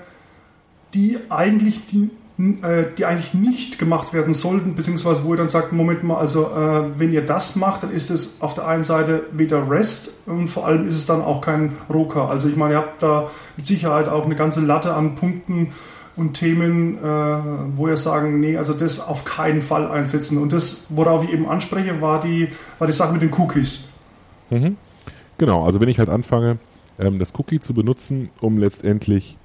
[0.93, 6.03] die eigentlich die die eigentlich nicht gemacht werden sollten, beziehungsweise wo ihr dann sagt, Moment
[6.03, 9.69] mal, also äh, wenn ihr das macht, dann ist es auf der einen Seite weder
[9.69, 12.27] REST und vor allem ist es dann auch kein Roka.
[12.27, 15.73] Also ich meine, ihr habt da mit Sicherheit auch eine ganze Latte an Punkten
[16.15, 17.01] und Themen, äh,
[17.75, 20.39] wo ihr sagen, nee, also das auf keinen Fall einsetzen.
[20.39, 23.81] Und das, worauf ich eben anspreche, war die, war die Sache mit den Cookies.
[24.49, 24.77] Mhm.
[25.37, 26.57] Genau, also wenn ich halt anfange,
[26.99, 29.37] ähm, das Cookie zu benutzen, um letztendlich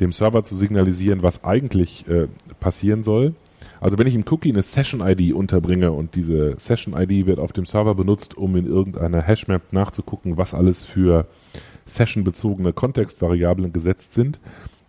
[0.00, 2.26] dem Server zu signalisieren, was eigentlich äh,
[2.60, 3.34] passieren soll,
[3.80, 7.96] Also wenn ich im Cookie eine Session-ID unterbringe und diese Session-ID wird auf dem Server
[7.96, 11.26] benutzt, um in irgendeiner Hashmap nachzugucken, was alles für
[11.84, 14.38] Session-bezogene Kontextvariablen gesetzt sind,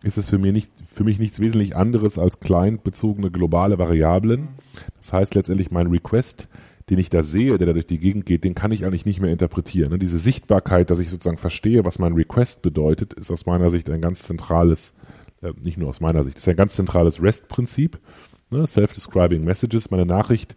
[0.03, 4.49] ist es für für mich nichts wesentlich anderes als client-bezogene globale Variablen.
[4.99, 6.47] Das heißt letztendlich mein Request,
[6.89, 9.21] den ich da sehe, der da durch die Gegend geht, den kann ich eigentlich nicht
[9.21, 9.91] mehr interpretieren.
[9.91, 9.99] Ne?
[9.99, 14.01] Diese Sichtbarkeit, dass ich sozusagen verstehe, was mein Request bedeutet, ist aus meiner Sicht ein
[14.01, 14.93] ganz zentrales,
[15.41, 17.99] äh, nicht nur aus meiner Sicht, ist ein ganz zentrales REST-Prinzip
[18.53, 19.91] ne, Self-Describing Messages.
[19.91, 20.55] Meine Nachricht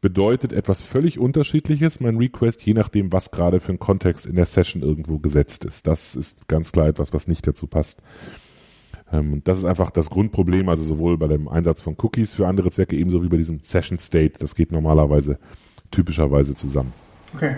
[0.00, 4.46] bedeutet etwas völlig unterschiedliches, mein Request, je nachdem, was gerade für ein Kontext in der
[4.46, 5.86] Session irgendwo gesetzt ist.
[5.86, 8.02] Das ist ganz klar etwas, was nicht dazu passt.
[9.12, 12.70] Ähm, das ist einfach das Grundproblem, also sowohl bei dem Einsatz von Cookies für andere
[12.70, 14.34] Zwecke ebenso wie bei diesem Session State.
[14.38, 15.38] Das geht normalerweise
[15.90, 16.92] typischerweise zusammen.
[17.34, 17.56] Okay.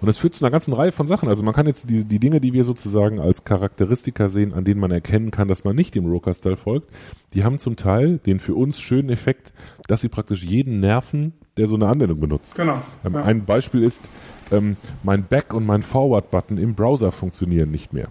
[0.00, 1.28] Und das führt zu einer ganzen Reihe von Sachen.
[1.28, 4.80] Also man kann jetzt die, die Dinge, die wir sozusagen als Charakteristika sehen, an denen
[4.80, 6.90] man erkennen kann, dass man nicht dem Roker-Style folgt,
[7.34, 9.52] die haben zum Teil den für uns schönen Effekt,
[9.88, 12.54] dass sie praktisch jeden nerven, der so eine Anwendung benutzt.
[12.54, 12.82] Genau.
[13.04, 13.22] Ähm, ja.
[13.22, 14.08] Ein Beispiel ist,
[14.52, 18.08] ähm, mein Back- und mein Forward-Button im Browser funktionieren nicht mehr.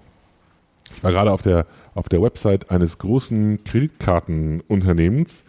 [0.93, 5.45] Ich war gerade auf der, auf der Website eines großen Kreditkartenunternehmens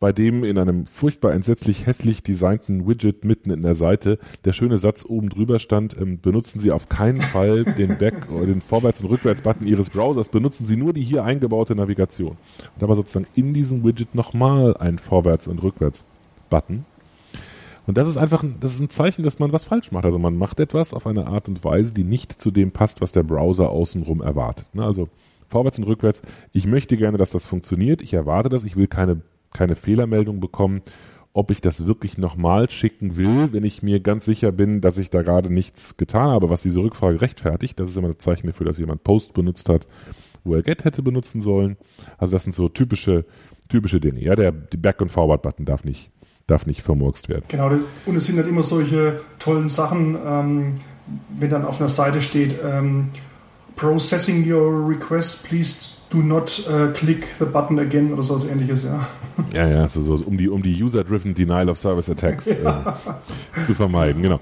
[0.00, 4.78] bei dem in einem furchtbar entsetzlich hässlich designten Widget mitten in der Seite der schöne
[4.78, 9.00] Satz oben drüber stand, ähm, benutzen Sie auf keinen Fall den Back- oder den Vorwärts-
[9.00, 12.30] und Rückwärts-Button Ihres Browsers, benutzen Sie nur die hier eingebaute Navigation.
[12.30, 16.84] Und da war sozusagen in diesem Widget nochmal ein Vorwärts- und Rückwärts-Button.
[17.88, 20.04] Und das ist einfach, das ist ein Zeichen, dass man was falsch macht.
[20.04, 23.10] Also man macht etwas auf eine Art und Weise, die nicht zu dem passt, was
[23.10, 24.72] der Browser außenrum erwartet.
[24.74, 25.08] Ne, also
[25.48, 26.22] vorwärts und rückwärts.
[26.52, 28.02] Ich möchte gerne, dass das funktioniert.
[28.02, 28.62] Ich erwarte das.
[28.62, 29.22] Ich will keine
[29.52, 30.82] keine Fehlermeldung bekommen,
[31.32, 35.10] ob ich das wirklich nochmal schicken will, wenn ich mir ganz sicher bin, dass ich
[35.10, 37.78] da gerade nichts getan habe, was diese Rückfrage rechtfertigt.
[37.78, 39.86] Das ist immer ein Zeichen dafür, dass jemand Post benutzt hat,
[40.44, 41.76] wo er Get hätte benutzen sollen.
[42.16, 43.24] Also das sind so typische,
[43.68, 44.20] typische Dinge.
[44.20, 46.10] Ja, der Back- und Forward-Button darf nicht,
[46.48, 47.44] darf nicht vermurkst werden.
[47.46, 47.70] Genau,
[48.06, 50.74] und es sind halt immer solche tollen Sachen, ähm,
[51.38, 53.10] wenn dann auf einer Seite steht, ähm,
[53.76, 58.82] Processing your request, please do not uh, click the button again oder so was ähnliches,
[58.82, 59.06] ja.
[59.54, 62.98] Ja, ja, so, so um die, um die User-Driven Denial of Service Attacks ja.
[63.56, 64.40] äh, zu vermeiden, genau.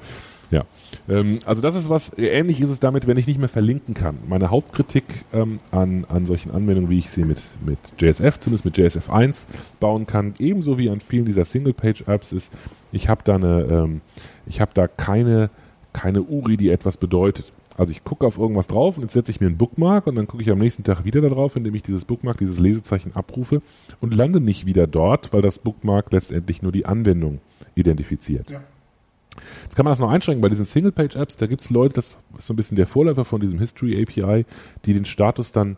[0.51, 0.65] Ja.
[1.09, 4.19] Ähm, also das ist was, ähnlich ist es damit, wenn ich nicht mehr verlinken kann.
[4.29, 8.77] Meine Hauptkritik ähm, an, an solchen Anwendungen, wie ich sie mit, mit JSF, zumindest mit
[8.77, 9.47] JSF 1
[9.81, 12.53] bauen kann, ebenso wie an vielen dieser Single-Page-Apps ist,
[12.93, 14.01] ich habe da eine, ähm,
[14.47, 15.51] ich habe da keine,
[15.93, 17.53] keine URI, die etwas bedeutet.
[17.77, 20.27] Also ich gucke auf irgendwas drauf und jetzt setze ich mir einen Bookmark und dann
[20.27, 23.61] gucke ich am nächsten Tag wieder darauf, indem ich dieses Bookmark, dieses Lesezeichen abrufe
[24.01, 27.41] und lande nicht wieder dort, weil das Bookmark letztendlich nur die Anwendung
[27.75, 28.49] identifiziert.
[28.49, 28.63] Ja.
[29.63, 31.37] Jetzt kann man das noch einschränken bei diesen Single-Page-Apps.
[31.37, 34.45] Da gibt es Leute, das ist so ein bisschen der Vorläufer von diesem History API,
[34.85, 35.77] die den Status dann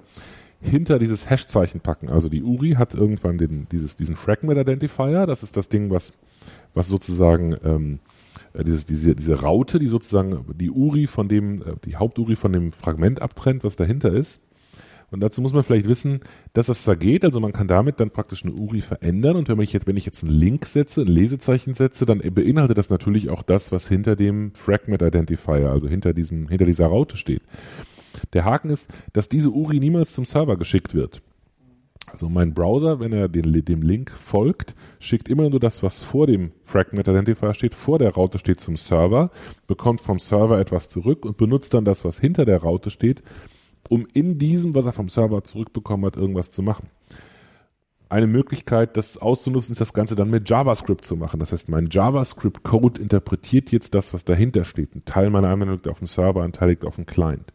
[0.61, 2.09] hinter dieses Hash-Zeichen packen.
[2.09, 5.26] Also die URI hat irgendwann den, dieses, diesen Fragment Identifier.
[5.26, 6.12] Das ist das Ding, was,
[6.74, 7.98] was sozusagen ähm,
[8.54, 12.52] äh, dieses, diese, diese Raute, die sozusagen die URI von dem, äh, die Haupturi von
[12.52, 14.40] dem Fragment abtrennt, was dahinter ist.
[15.11, 16.20] Und dazu muss man vielleicht wissen,
[16.52, 19.59] dass das zwar geht, also man kann damit dann praktisch eine URI verändern und wenn
[19.61, 23.30] ich jetzt, wenn ich jetzt einen Link setze, ein Lesezeichen setze, dann beinhaltet das natürlich
[23.30, 27.42] auch das, was hinter dem Fragment Identifier, also hinter diesem, hinter dieser Raute steht.
[28.34, 31.22] Der Haken ist, dass diese URI niemals zum Server geschickt wird.
[32.12, 36.26] Also mein Browser, wenn er den, dem Link folgt, schickt immer nur das, was vor
[36.26, 39.30] dem Fragment Identifier steht, vor der Raute steht zum Server,
[39.66, 43.22] bekommt vom Server etwas zurück und benutzt dann das, was hinter der Raute steht,
[43.89, 46.89] um in diesem, was er vom Server zurückbekommen hat, irgendwas zu machen.
[48.11, 51.41] Eine Möglichkeit, das auszunutzen, ist das Ganze dann mit JavaScript zu machen.
[51.41, 54.95] Das heißt, mein JavaScript-Code interpretiert jetzt das, was dahinter steht.
[54.95, 57.53] Ein Teil meiner Anwendung liegt auf dem Server, ein Teil liegt auf dem Client.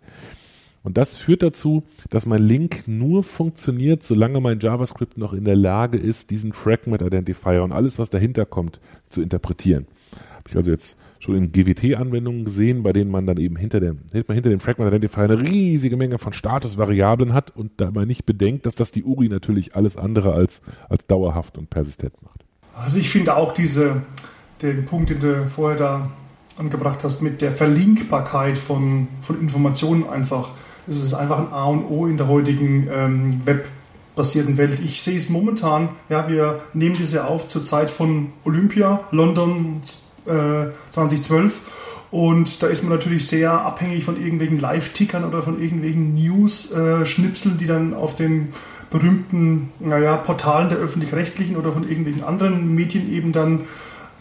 [0.84, 5.56] Und das führt dazu, dass mein Link nur funktioniert, solange mein JavaScript noch in der
[5.56, 8.80] Lage ist, diesen Fragment Identifier und alles, was dahinter kommt,
[9.10, 9.88] zu interpretieren.
[10.36, 14.00] Habe ich also jetzt schon in GWT-Anwendungen gesehen, bei denen man dann eben hinter dem,
[14.12, 18.76] hinter dem Fragment Identifier eine riesige Menge von Statusvariablen hat und dabei nicht bedenkt, dass
[18.76, 22.44] das die URI natürlich alles andere als, als dauerhaft und persistent macht.
[22.76, 24.04] Also ich finde auch diese,
[24.62, 26.12] den Punkt, den du vorher da
[26.58, 30.52] angebracht hast, mit der Verlinkbarkeit von, von Informationen einfach
[30.86, 34.80] das ist einfach ein A und O in der heutigen ähm, webbasierten Welt.
[34.84, 39.82] Ich sehe es momentan, ja, wir nehmen diese auf zur Zeit von Olympia, London
[40.26, 41.62] äh, 2012.
[42.12, 47.66] Und da ist man natürlich sehr abhängig von irgendwelchen Live-Tickern oder von irgendwelchen News-Schnipseln, die
[47.66, 48.50] dann auf den
[48.92, 53.62] berühmten naja, Portalen der öffentlich-rechtlichen oder von irgendwelchen anderen Medien eben dann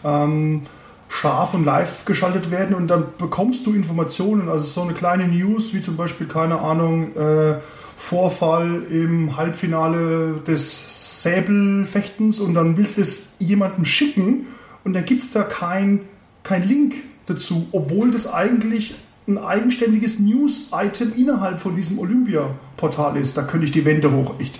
[0.03, 0.61] ähm,
[1.07, 2.75] scharf und live geschaltet werden.
[2.75, 7.15] Und dann bekommst du Informationen, also so eine kleine News, wie zum Beispiel, keine Ahnung,
[7.15, 7.59] äh,
[7.95, 12.39] Vorfall im Halbfinale des Säbelfechtens.
[12.39, 14.47] Und dann willst du es jemandem schicken
[14.83, 16.01] und dann gibt es da kein,
[16.43, 18.95] kein Link dazu, obwohl das eigentlich
[19.27, 23.37] ein eigenständiges News-Item innerhalb von diesem Olympia-Portal ist.
[23.37, 24.59] Da könnte ich die Wände hoch, echt.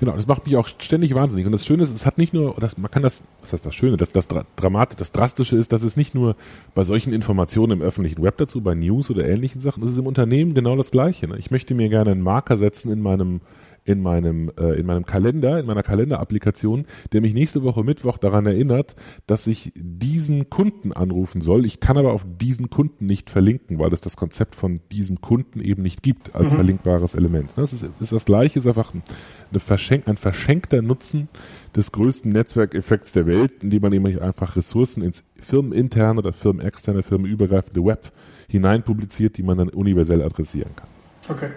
[0.00, 1.46] Genau, das macht mich auch ständig wahnsinnig.
[1.46, 3.74] Und das Schöne ist, es hat nicht nur, das, man kann das, was heißt das
[3.74, 6.36] Schöne, das, das Dramat, das Drastische ist, dass es nicht nur
[6.74, 10.06] bei solchen Informationen im öffentlichen Web dazu, bei News oder ähnlichen Sachen, es ist im
[10.06, 11.26] Unternehmen genau das Gleiche.
[11.26, 11.36] Ne?
[11.38, 13.40] Ich möchte mir gerne einen Marker setzen in meinem
[13.88, 18.44] in meinem, äh, in meinem Kalender, in meiner Kalenderapplikation, der mich nächste Woche Mittwoch daran
[18.44, 18.94] erinnert,
[19.26, 21.64] dass ich diesen Kunden anrufen soll.
[21.64, 25.62] Ich kann aber auf diesen Kunden nicht verlinken, weil es das Konzept von diesem Kunden
[25.62, 26.56] eben nicht gibt als mhm.
[26.56, 27.50] verlinkbares Element.
[27.56, 31.28] Das ist, ist das gleiche, ist einfach eine Verschenk, ein verschenkter Nutzen
[31.74, 37.82] des größten Netzwerkeffekts der Welt, indem man eben einfach Ressourcen ins firmeninterne oder firmenexterne, firmenübergreifende
[37.82, 38.12] Web
[38.48, 40.88] hinein publiziert, die man dann universell adressieren kann.
[41.30, 41.48] Okay.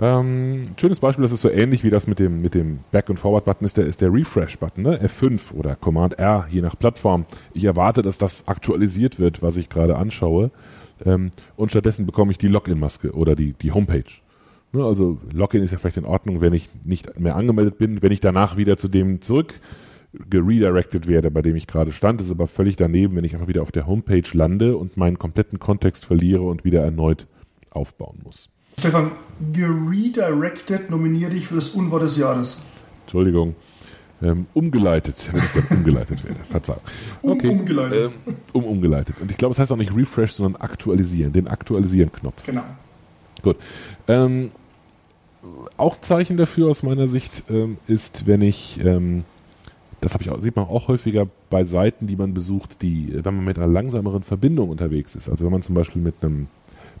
[0.00, 3.18] Ähm, schönes Beispiel, das ist so ähnlich wie das mit dem, mit dem Back- und
[3.18, 4.98] Forward-Button, ist der, ist der Refresh-Button, ne?
[5.04, 7.26] F5 oder Command-R, je nach Plattform.
[7.52, 10.50] Ich erwarte, dass das aktualisiert wird, was ich gerade anschaue.
[11.04, 14.04] Ähm, und stattdessen bekomme ich die Login-Maske oder die, die Homepage.
[14.72, 14.84] Ne?
[14.84, 18.02] Also Login ist ja vielleicht in Ordnung, wenn ich nicht mehr angemeldet bin.
[18.02, 19.60] Wenn ich danach wieder zu dem zurück
[20.28, 23.62] geredirected werde, bei dem ich gerade stand, ist aber völlig daneben, wenn ich einfach wieder
[23.62, 27.26] auf der Homepage lande und meinen kompletten Kontext verliere und wieder erneut
[27.70, 28.51] aufbauen muss.
[28.78, 29.12] Stefan,
[29.52, 32.58] geredirected nominiere dich für das Unwort des Jahres.
[33.02, 33.54] Entschuldigung.
[34.22, 36.40] Ähm, umgeleitet, wenn ich dann umgeleitet werde.
[36.48, 36.80] Verzeihung.
[37.22, 37.48] Okay.
[37.48, 38.12] Um, umgeleitet.
[38.26, 39.16] Ähm, um umgeleitet.
[39.20, 41.32] Und ich glaube, es heißt auch nicht refresh, sondern aktualisieren.
[41.32, 42.46] Den Aktualisieren-Knopf.
[42.46, 42.62] Genau.
[43.42, 43.56] Gut.
[44.06, 44.52] Ähm,
[45.76, 49.24] auch Zeichen dafür aus meiner Sicht ähm, ist, wenn ich, ähm,
[50.00, 53.44] das ich auch, sieht man auch häufiger bei Seiten, die man besucht, die, wenn man
[53.44, 55.28] mit einer langsameren Verbindung unterwegs ist.
[55.28, 56.46] Also wenn man zum Beispiel mit einem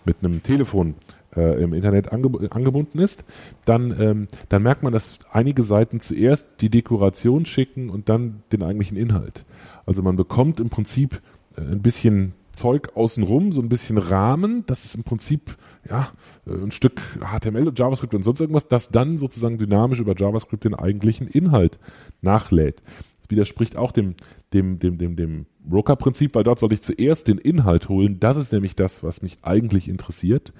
[0.04, 0.94] mit einem Telefon
[1.36, 3.24] äh, im Internet angeb angebunden ist,
[3.64, 8.62] dann, ähm, dann merkt man, dass einige Seiten zuerst die Dekoration schicken und dann den
[8.62, 9.44] eigentlichen Inhalt.
[9.86, 11.20] Also man bekommt im Prinzip
[11.56, 15.56] äh, ein bisschen Zeug außenrum, so ein bisschen Rahmen, das ist im Prinzip
[15.88, 16.10] ja
[16.46, 20.64] äh, ein Stück HTML und JavaScript und sonst irgendwas, das dann sozusagen dynamisch über JavaScript
[20.64, 21.78] den eigentlichen Inhalt
[22.20, 22.82] nachlädt.
[23.22, 24.14] Das widerspricht auch dem,
[24.52, 28.20] dem, dem, dem, dem Rocker-Prinzip, weil dort sollte ich zuerst den Inhalt holen.
[28.20, 30.52] Das ist nämlich das, was mich eigentlich interessiert.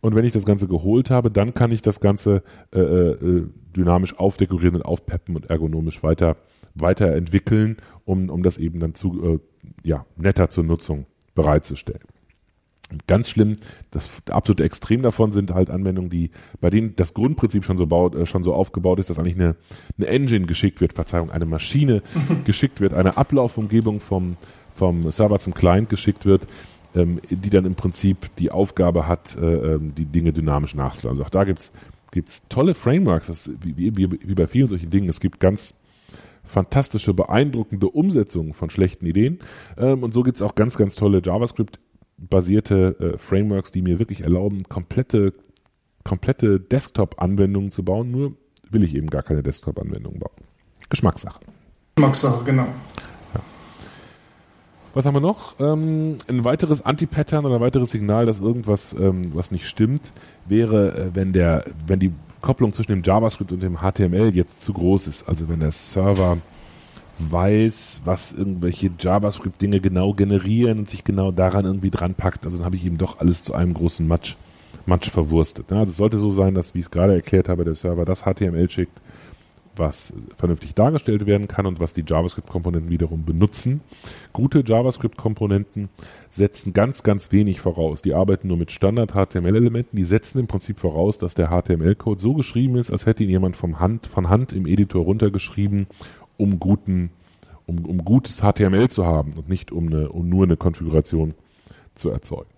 [0.00, 2.42] Und wenn ich das Ganze geholt habe, dann kann ich das Ganze
[2.72, 3.46] äh, äh,
[3.76, 6.36] dynamisch aufdekorieren und aufpeppen und ergonomisch weiter
[6.74, 9.38] weiterentwickeln, um, um das eben dann zu äh,
[9.82, 12.02] ja, netter zur Nutzung bereitzustellen.
[12.90, 13.52] Und ganz schlimm,
[13.90, 16.30] das absolute Extrem davon sind halt Anwendungen, die,
[16.60, 19.56] bei denen das Grundprinzip schon so, baut, äh, schon so aufgebaut ist, dass eigentlich eine,
[19.98, 22.02] eine Engine geschickt wird, Verzeihung, eine Maschine
[22.44, 24.36] geschickt wird, eine Ablaufumgebung vom,
[24.74, 26.46] vom Server zum Client geschickt wird,
[26.94, 31.10] die dann im Prinzip die Aufgabe hat, äh, ähm, die Dinge dynamisch nachzuladen.
[31.10, 31.72] Also auch da gibt's
[32.10, 35.08] gibt's tolle Frameworks, das, wie, wie, wie bei vielen solchen Dingen.
[35.08, 35.74] Es gibt ganz
[36.44, 39.38] fantastische, beeindruckende Umsetzungen von schlechten Ideen.
[39.76, 44.62] Ähm, und so gibt's auch ganz, ganz tolle JavaScript-basierte äh, Frameworks, die mir wirklich erlauben,
[44.68, 45.34] komplette,
[46.04, 48.10] komplette Desktop-Anwendungen zu bauen.
[48.10, 48.32] Nur
[48.70, 50.36] will ich eben gar keine Desktop-Anwendungen bauen.
[50.88, 51.40] Geschmackssache.
[51.96, 52.68] Geschmackssache, genau.
[54.98, 55.54] Was haben wir noch?
[55.60, 60.02] Ähm, ein weiteres Anti-Pattern oder ein weiteres Signal, dass irgendwas ähm, was nicht stimmt,
[60.44, 64.72] wäre, äh, wenn der, wenn die Kopplung zwischen dem JavaScript und dem HTML jetzt zu
[64.72, 65.28] groß ist.
[65.28, 66.38] Also wenn der Server
[67.20, 72.64] weiß, was irgendwelche JavaScript-Dinge genau generieren und sich genau daran irgendwie dran packt, also dann
[72.64, 74.34] habe ich eben doch alles zu einem großen Matsch,
[74.84, 75.70] Matsch verwurstet.
[75.70, 78.22] Also es sollte so sein, dass, wie ich es gerade erklärt habe, der Server das
[78.22, 79.00] HTML schickt
[79.78, 83.80] was vernünftig dargestellt werden kann und was die JavaScript-Komponenten wiederum benutzen.
[84.32, 85.88] Gute JavaScript-Komponenten
[86.30, 88.02] setzen ganz, ganz wenig voraus.
[88.02, 89.96] Die arbeiten nur mit Standard-HTML-Elementen.
[89.96, 93.56] Die setzen im Prinzip voraus, dass der HTML-Code so geschrieben ist, als hätte ihn jemand
[93.56, 95.86] vom Hand, von Hand im Editor runtergeschrieben,
[96.36, 97.10] um guten,
[97.66, 101.34] um, um gutes HTML zu haben und nicht um, eine, um nur eine Konfiguration
[101.94, 102.57] zu erzeugen.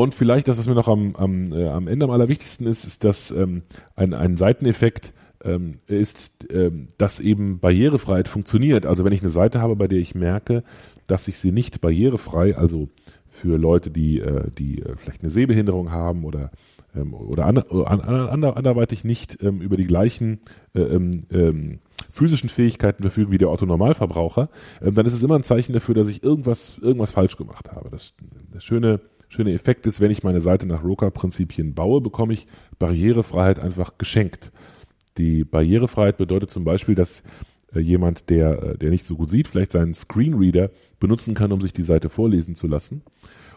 [0.00, 3.04] Und vielleicht das, was mir noch am, am, äh, am Ende am allerwichtigsten ist, ist,
[3.04, 3.64] dass ähm,
[3.96, 5.12] ein, ein Seiteneffekt
[5.44, 8.86] ähm, ist, ähm, dass eben Barrierefreiheit funktioniert.
[8.86, 10.64] Also wenn ich eine Seite habe, bei der ich merke,
[11.06, 12.88] dass ich sie nicht barrierefrei, also
[13.28, 16.50] für Leute, die, äh, die äh, vielleicht eine Sehbehinderung haben oder
[16.96, 20.40] ähm, oder an, anderweitig nicht ähm, über die gleichen
[20.74, 21.78] äh, ähm, ähm,
[22.10, 24.48] physischen Fähigkeiten verfügen wie der Otto-Normalverbraucher,
[24.80, 27.90] ähm, dann ist es immer ein Zeichen dafür, dass ich irgendwas, irgendwas falsch gemacht habe.
[27.90, 28.14] Das,
[28.50, 29.00] das schöne
[29.30, 32.46] schöne Effekt ist, wenn ich meine Seite nach Roca-Prinzipien baue, bekomme ich
[32.78, 34.52] Barrierefreiheit einfach geschenkt.
[35.16, 37.22] Die Barrierefreiheit bedeutet zum Beispiel, dass
[37.74, 41.60] äh, jemand, der, äh, der nicht so gut sieht, vielleicht seinen Screenreader benutzen kann, um
[41.60, 43.02] sich die Seite vorlesen zu lassen.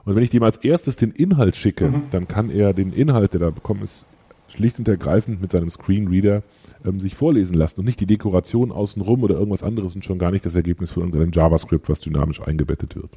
[0.06, 2.04] Und wenn ich dem als erstes den Inhalt schicke, mhm.
[2.12, 4.06] dann kann er den Inhalt, der da bekommen ist,
[4.48, 6.44] schlicht und ergreifend mit seinem Screenreader
[6.86, 10.32] ähm, sich vorlesen lassen und nicht die Dekoration außenrum oder irgendwas anderes und schon gar
[10.32, 13.10] nicht das Ergebnis von irgendeinem JavaScript, was dynamisch eingebettet wird.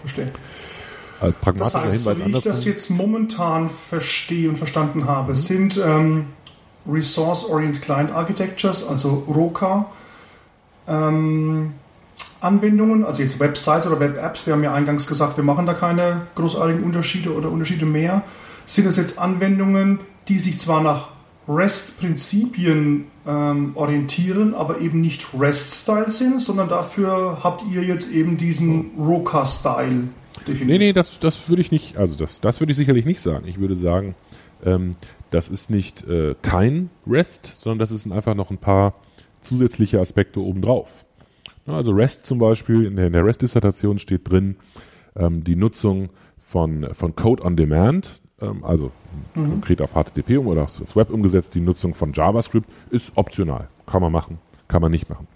[0.00, 0.28] Verstehe.
[1.20, 5.32] Als pragmatischer das heißt, Hinweis so wie ich das jetzt momentan verstehe und verstanden habe,
[5.32, 5.36] mhm.
[5.36, 6.26] sind ähm,
[6.88, 9.86] Resource-Oriented Client Architectures, also ROCA,
[10.88, 11.72] ähm,
[12.40, 16.22] Anwendungen, also jetzt Websites oder Web-Apps, wir haben ja eingangs gesagt, wir machen da keine
[16.34, 18.22] großartigen Unterschiede oder Unterschiede mehr.
[18.66, 21.08] Sind das jetzt Anwendungen, die sich zwar nach
[21.48, 28.90] REST-Prinzipien ähm, orientieren, aber eben nicht REST-Style sind, sondern dafür habt ihr jetzt eben diesen
[28.98, 30.08] Roca-Style
[30.46, 30.78] definiert?
[30.80, 33.46] Nee, nee, das, das würde ich nicht, also das, das würde ich sicherlich nicht sagen.
[33.46, 34.14] Ich würde sagen,
[34.64, 34.92] ähm,
[35.30, 38.94] das ist nicht äh, kein REST, sondern das sind einfach noch ein paar
[39.40, 41.04] zusätzliche Aspekte obendrauf.
[41.66, 44.56] Also REST zum Beispiel, in der, der REST-Dissertation steht drin,
[45.16, 48.92] ähm, die Nutzung von, von Code on Demand, ähm, also
[49.34, 49.50] mhm.
[49.50, 53.68] konkret auf HTTP oder aufs Web umgesetzt, die Nutzung von JavaScript ist optional.
[53.86, 54.38] Kann man machen,
[54.68, 55.26] kann man nicht machen.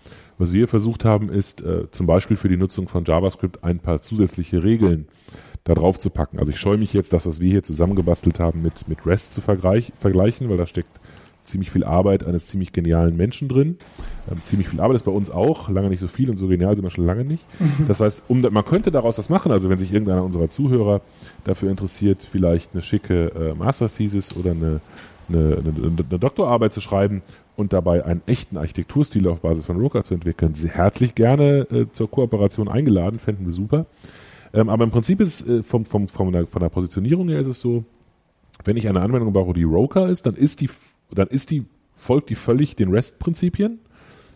[0.41, 4.01] Was wir versucht haben, ist äh, zum Beispiel für die Nutzung von JavaScript ein paar
[4.01, 5.07] zusätzliche Regeln
[5.64, 6.38] da drauf zu packen.
[6.38, 9.43] Also ich scheue mich jetzt, das, was wir hier zusammengebastelt haben, mit, mit REST zu
[9.43, 10.99] vergleichen, weil da steckt
[11.45, 13.76] ziemlich viel Arbeit eines ziemlich genialen Menschen drin.
[14.30, 16.74] Ähm, ziemlich viel Arbeit ist bei uns auch, lange nicht so viel und so genial
[16.74, 17.45] sind wir schon lange nicht.
[17.61, 17.86] Mhm.
[17.86, 21.03] Das heißt, um, man könnte daraus was machen, also wenn sich irgendeiner unserer Zuhörer
[21.45, 24.80] dafür interessiert, vielleicht eine schicke äh, Master-Thesis oder eine,
[25.28, 25.74] eine, eine,
[26.11, 27.20] eine, Doktorarbeit zu schreiben
[27.61, 31.86] und dabei einen echten Architekturstil auf Basis von Roca zu entwickeln, sehr herzlich gerne äh,
[31.92, 33.86] zur Kooperation eingeladen, fänden wir super.
[34.52, 37.46] Ähm, aber im Prinzip ist äh, vom, vom, von, der, von der Positionierung her ist
[37.46, 37.84] es so,
[38.64, 40.68] wenn ich eine Anwendung brauche, die Roca ist, dann ist die
[41.12, 43.80] dann ist die, folgt die völlig den REST-Prinzipien.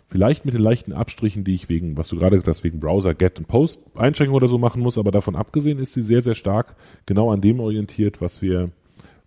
[0.07, 3.15] Vielleicht mit den leichten Abstrichen, die ich wegen, was du gerade gesagt hast, wegen Browser,
[3.15, 6.35] Get und Post Einschränkungen oder so machen muss, aber davon abgesehen ist sie sehr, sehr
[6.35, 8.71] stark genau an dem orientiert, was wir,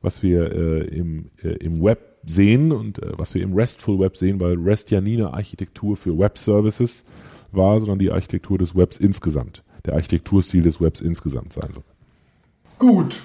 [0.02, 4.18] was wir äh, im, äh, im Web sehen und äh, was wir im RESTful Web
[4.18, 7.06] sehen, weil REST ja nie eine Architektur für Web Services
[7.52, 11.84] war, sondern die Architektur des Webs insgesamt, der Architekturstil des Webs insgesamt sein soll.
[12.78, 13.22] Gut,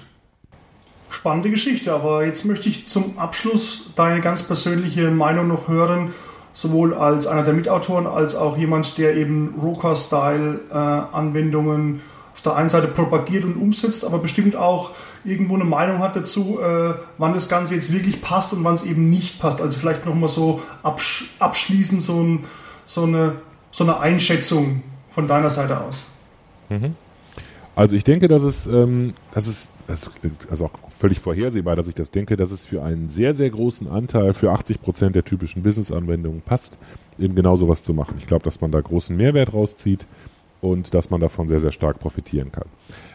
[1.09, 1.93] spannende Geschichte.
[1.93, 6.13] Aber jetzt möchte ich zum Abschluss deine ganz persönliche Meinung noch hören,
[6.53, 12.01] sowohl als einer der Mitautoren als auch jemand, der eben Roca-Style-Anwendungen
[12.33, 14.91] auf der einen Seite propagiert und umsetzt, aber bestimmt auch
[15.23, 18.83] irgendwo eine Meinung hat dazu, äh, wann das Ganze jetzt wirklich passt und wann es
[18.83, 19.61] eben nicht passt.
[19.61, 22.45] Also vielleicht nochmal so absch abschließend so, ein,
[22.85, 23.33] so, eine,
[23.71, 26.05] so eine Einschätzung von deiner Seite aus.
[26.69, 26.95] Mhm.
[27.75, 29.69] Also ich denke, dass es, ähm, dass es,
[30.49, 33.87] also auch völlig vorhersehbar, dass ich das denke, dass es für einen sehr, sehr großen
[33.87, 36.77] Anteil, für 80 Prozent der typischen Business-Anwendungen passt,
[37.17, 38.15] eben genau sowas zu machen.
[38.19, 40.05] Ich glaube, dass man da großen Mehrwert rauszieht
[40.61, 42.67] und dass man davon sehr, sehr stark profitieren kann.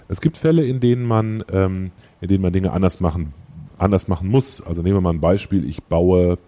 [0.08, 1.90] Es gibt Fälle, in denen man, ähm,
[2.20, 3.32] in denen man Dinge anders machen,
[3.78, 4.60] anders machen muss.
[4.62, 5.68] Also nehmen wir mal ein Beispiel.
[5.68, 6.38] Ich baue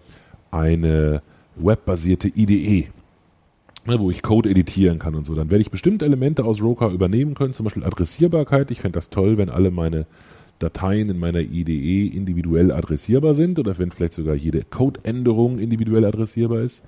[0.50, 1.22] eine
[1.56, 2.88] webbasierte IDE
[3.86, 6.88] ne, wo ich Code editieren kann und so, dann werde ich bestimmte Elemente aus Roca
[6.88, 8.70] übernehmen können, zum Beispiel Adressierbarkeit.
[8.70, 10.06] Ich fände das toll, wenn alle meine
[10.58, 16.60] Dateien in meiner IDE individuell adressierbar sind oder wenn vielleicht sogar jede Codeänderung individuell adressierbar
[16.60, 16.84] ist.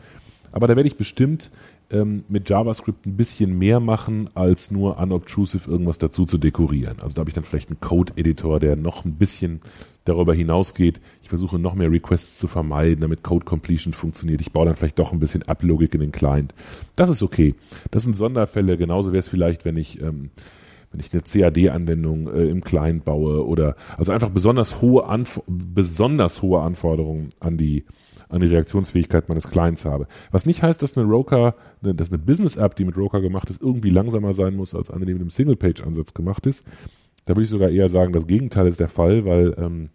[0.53, 1.51] Aber da werde ich bestimmt
[1.93, 6.99] ähm, mit JavaScript ein bisschen mehr machen, als nur unobtrusive irgendwas dazu zu dekorieren.
[7.01, 9.61] Also da habe ich dann vielleicht einen Code-Editor, der noch ein bisschen
[10.05, 11.01] darüber hinausgeht.
[11.23, 14.41] Ich versuche noch mehr Requests zu vermeiden, damit Code Completion funktioniert.
[14.41, 16.55] Ich baue dann vielleicht doch ein bisschen Ablogik in den Client.
[16.97, 17.55] Das ist okay.
[17.91, 18.77] Das sind Sonderfälle.
[18.77, 20.31] Genauso wäre es vielleicht, wenn ich ähm,
[20.91, 26.43] wenn ich eine CAD-Anwendung äh, im Client baue oder also einfach besonders hohe Anf besonders
[26.43, 27.85] hohe Anforderungen an die
[28.33, 30.07] an die Reaktionsfähigkeit meines Clients habe.
[30.31, 33.91] Was nicht heißt, dass eine Roca, dass eine Business-App, die mit Roca gemacht ist, irgendwie
[33.91, 36.65] langsamer sein muss, als eine, die mit einem Single-Page-Ansatz gemacht ist.
[37.27, 39.91] Da würde ich sogar eher sagen, das Gegenteil ist der Fall, weil ähm,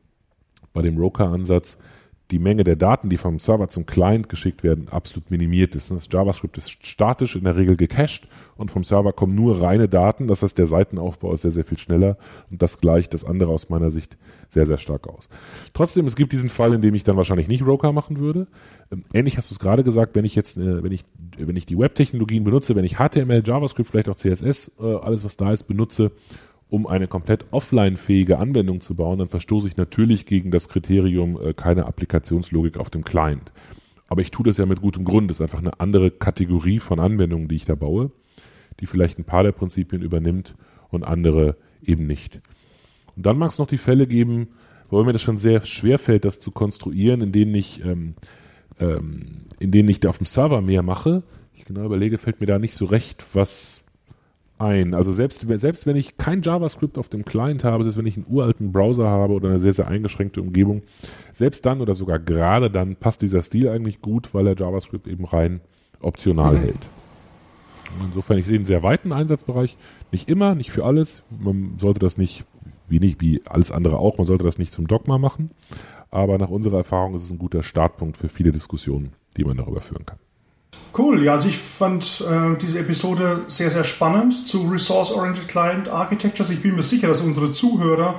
[0.73, 1.77] bei dem Roca-Ansatz
[2.31, 5.91] die Menge der Daten, die vom Server zum Client geschickt werden, absolut minimiert ist.
[5.91, 10.27] Das JavaScript ist statisch in der Regel gecached und vom Server kommen nur reine Daten.
[10.27, 12.17] Das heißt, der Seitenaufbau ist sehr, sehr viel schneller
[12.51, 14.17] und das gleicht das andere aus meiner Sicht
[14.49, 15.29] sehr, sehr stark aus.
[15.73, 18.47] Trotzdem, es gibt diesen Fall, in dem ich dann wahrscheinlich nicht Roca machen würde.
[18.91, 21.05] Ähm, ähnlich hast du es gerade gesagt, wenn ich jetzt, äh, wenn ich,
[21.37, 25.37] wenn ich die Web-Technologien benutze, wenn ich HTML, JavaScript, vielleicht auch CSS, äh, alles was
[25.37, 26.11] da ist, benutze,
[26.69, 31.53] um eine komplett offline-fähige Anwendung zu bauen, dann verstoße ich natürlich gegen das Kriterium äh,
[31.53, 33.51] keine Applikationslogik auf dem Client.
[34.07, 35.29] Aber ich tue das ja mit gutem Grund.
[35.29, 38.11] Das ist einfach eine andere Kategorie von Anwendungen, die ich da baue,
[38.79, 40.55] die vielleicht ein paar der Prinzipien übernimmt
[40.89, 42.41] und andere eben nicht.
[43.15, 44.49] Und dann mag es noch die Fälle geben,
[44.89, 48.13] wo mir das schon sehr schwer fällt, das zu konstruieren, in denen ich, ähm,
[48.79, 51.23] ähm, in denen ich da auf dem Server mehr mache.
[51.53, 53.83] Ich genau überlege, fällt mir da nicht so recht was
[54.59, 54.93] ein.
[54.93, 58.25] Also selbst, selbst wenn ich kein JavaScript auf dem Client habe, selbst wenn ich einen
[58.29, 60.83] uralten Browser habe oder eine sehr, sehr eingeschränkte Umgebung,
[61.33, 65.25] selbst dann oder sogar gerade dann passt dieser Stil eigentlich gut, weil er JavaScript eben
[65.25, 65.61] rein
[66.01, 66.59] optional mhm.
[66.59, 66.89] hält.
[68.03, 69.77] Insofern, ich sehe einen sehr weiten Einsatzbereich.
[70.11, 71.23] Nicht immer, nicht für alles.
[71.29, 72.45] Man sollte das nicht,
[72.87, 75.51] wie nicht, wie alles andere auch, man sollte das nicht zum Dogma machen.
[76.09, 79.81] Aber nach unserer Erfahrung ist es ein guter Startpunkt für viele Diskussionen, die man darüber
[79.81, 80.19] führen kann.
[80.97, 86.49] Cool, ja, also ich fand äh, diese Episode sehr, sehr spannend zu Resource-Oriented Client Architectures.
[86.49, 88.15] Ich bin mir sicher, dass unsere Zuhörer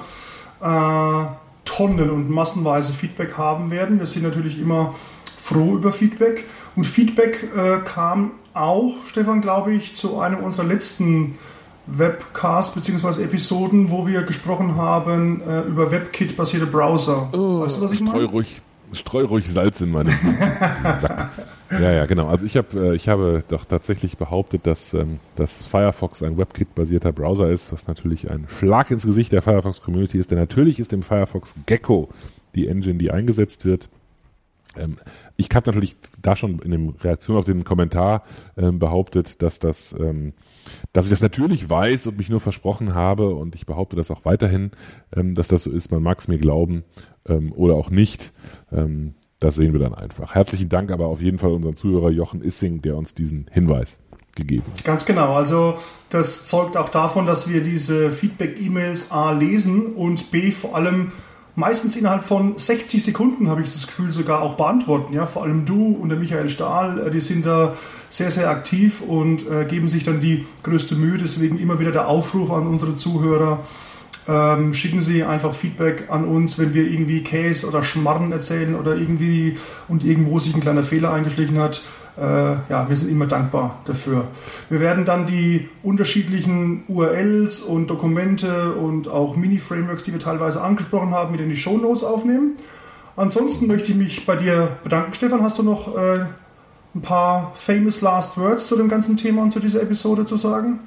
[0.60, 1.24] äh,
[1.64, 3.98] Tonnen und massenweise Feedback haben werden.
[3.98, 4.94] Wir sind natürlich immer
[5.36, 6.44] froh über Feedback.
[6.76, 11.36] Und Feedback äh, kam auch, Stefan, glaube ich, zu einem unserer letzten
[11.86, 13.24] Webcasts bzw.
[13.24, 17.28] Episoden, wo wir gesprochen haben äh, über WebKit-basierte Browser.
[17.32, 18.24] Oh, weißt du, was ich meine?
[18.24, 18.60] Ruhig,
[18.92, 20.10] streu ruhig Salz in meine
[21.00, 21.30] Sack.
[21.70, 22.28] Ja, ja, genau.
[22.28, 27.12] Also ich habe, äh, ich habe doch tatsächlich behauptet, dass, ähm, dass Firefox ein WebKit-basierter
[27.12, 30.30] Browser ist, was natürlich ein Schlag ins Gesicht der Firefox-Community ist.
[30.30, 32.08] Denn natürlich ist im Firefox Gecko
[32.54, 33.90] die Engine, die eingesetzt wird.
[34.76, 34.96] Ähm,
[35.36, 38.24] ich habe natürlich da schon in der Reaktion auf den Kommentar
[38.56, 39.94] ähm, behauptet, dass das,
[40.92, 44.24] dass ich das natürlich weiß und mich nur versprochen habe und ich behaupte das auch
[44.24, 44.72] weiterhin,
[45.12, 45.92] dass das so ist.
[45.92, 46.82] Man mag es mir glauben
[47.54, 48.32] oder auch nicht.
[48.72, 50.34] Ähm, das sehen wir dann einfach.
[50.34, 53.98] Herzlichen Dank aber auf jeden Fall unseren Zuhörer Jochen Issing, der uns diesen Hinweis
[54.34, 54.84] gegeben hat.
[54.84, 55.34] Ganz genau.
[55.34, 55.78] Also
[56.10, 61.12] das zeugt auch davon, dass wir diese Feedback-E-Mails A lesen und B vor allem
[61.58, 65.12] meistens innerhalb von 60 Sekunden, habe ich das Gefühl, sogar auch beantworten.
[65.12, 67.76] Ja, vor allem du und der Michael Stahl, äh, die sind da
[68.10, 71.18] sehr, sehr aktiv und äh, geben sich dann die größte Mühe.
[71.18, 73.64] Deswegen immer wieder der Aufruf an unsere Zuhörer,
[74.28, 78.94] ähm, schicken Sie einfach Feedback an uns, wenn wir irgendwie Käse oder Schmarren erzählen oder
[78.94, 79.56] irgendwie
[79.88, 81.82] und irgendwo sich ein kleiner Fehler eingeschlichen hat.
[82.18, 82.22] Äh,
[82.68, 84.26] ja, wir sind immer dankbar dafür.
[84.68, 91.14] Wir werden dann die unterschiedlichen URLs und Dokumente und auch Mini-Frameworks, die wir teilweise angesprochen
[91.14, 92.56] haben, mit in die Show Notes aufnehmen.
[93.16, 95.42] Ansonsten möchte ich mich bei dir bedanken, Stefan.
[95.42, 96.20] Hast du noch äh,
[96.94, 100.80] ein paar famous last words zu dem ganzen Thema und zu dieser Episode zu sagen?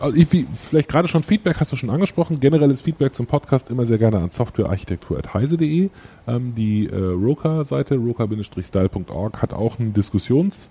[0.00, 0.16] Also
[0.54, 2.40] vielleicht gerade schon Feedback hast du schon angesprochen.
[2.40, 5.90] Generelles Feedback zum Podcast immer sehr gerne an softwarearchitektur.heise.de.
[6.26, 10.68] Ähm, die äh, Roka-Seite, roka-style.org, hat auch einen Diskussionsbereich,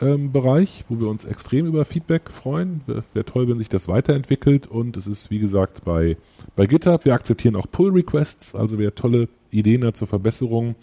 [0.00, 2.82] ähm, wo wir uns extrem über Feedback freuen.
[2.86, 4.66] Wäre toll, wenn sich das weiterentwickelt.
[4.66, 6.16] Und es ist, wie gesagt, bei,
[6.56, 7.04] bei GitHub.
[7.04, 10.74] Wir akzeptieren auch Pull-Requests, also wer tolle Ideen hat zur Verbesserung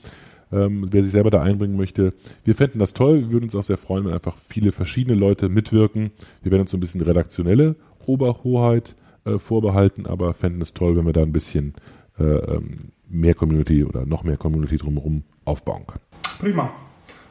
[0.51, 2.13] ähm, wer sich selber da einbringen möchte.
[2.43, 3.21] Wir fänden das toll.
[3.21, 6.11] Wir würden uns auch sehr freuen, wenn einfach viele verschiedene Leute mitwirken.
[6.41, 7.75] Wir werden uns so ein bisschen redaktionelle
[8.07, 8.95] Oberhoheit
[9.25, 11.73] äh, vorbehalten, aber fänden es toll, wenn wir da ein bisschen
[12.19, 16.03] äh, ähm, mehr Community oder noch mehr Community drumherum aufbauen können.
[16.39, 16.69] Prima.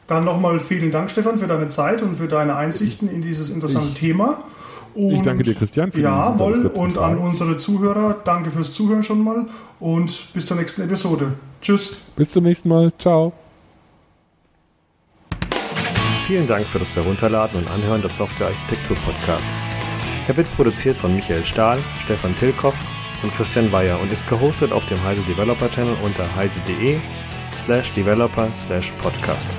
[0.07, 3.89] Dann nochmal vielen Dank, Stefan, für deine Zeit und für deine Einsichten in dieses interessante
[3.89, 4.43] ich, Thema.
[4.95, 9.23] Und ich danke dir, Christian, für Jawohl, und an unsere Zuhörer, danke fürs Zuhören schon
[9.23, 9.45] mal
[9.79, 11.33] und bis zur nächsten Episode.
[11.61, 11.97] Tschüss.
[12.15, 12.91] Bis zum nächsten Mal.
[12.97, 13.33] Ciao.
[16.25, 19.66] Vielen Dank für das Herunterladen und Anhören des Software Architektur Podcasts.
[20.27, 22.75] Er wird produziert von Michael Stahl, Stefan Tilkoff
[23.23, 26.97] und Christian Weyer und ist gehostet auf dem Heise Developer Channel unter heise.de
[27.55, 29.57] slash developer slash podcast.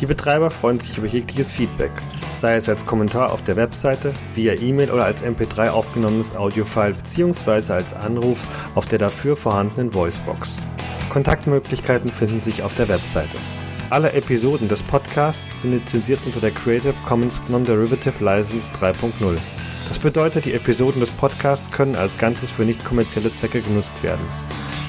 [0.00, 1.90] Die Betreiber freuen sich über jegliches Feedback,
[2.32, 7.72] sei es als Kommentar auf der Webseite, via E-Mail oder als MP3 aufgenommenes Audiofile bzw.
[7.72, 8.38] als Anruf
[8.74, 10.58] auf der dafür vorhandenen Voicebox.
[11.08, 13.36] Kontaktmöglichkeiten finden sich auf der Webseite.
[13.90, 19.36] Alle Episoden des Podcasts sind lizenziert unter der Creative Commons Non-Derivative License 3.0.
[19.92, 24.24] Das bedeutet, die Episoden des Podcasts können als Ganzes für nicht kommerzielle Zwecke genutzt werden.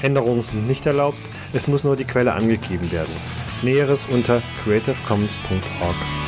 [0.00, 1.18] Änderungen sind nicht erlaubt,
[1.52, 3.12] es muss nur die Quelle angegeben werden.
[3.60, 6.23] Näheres unter creativecommons.org.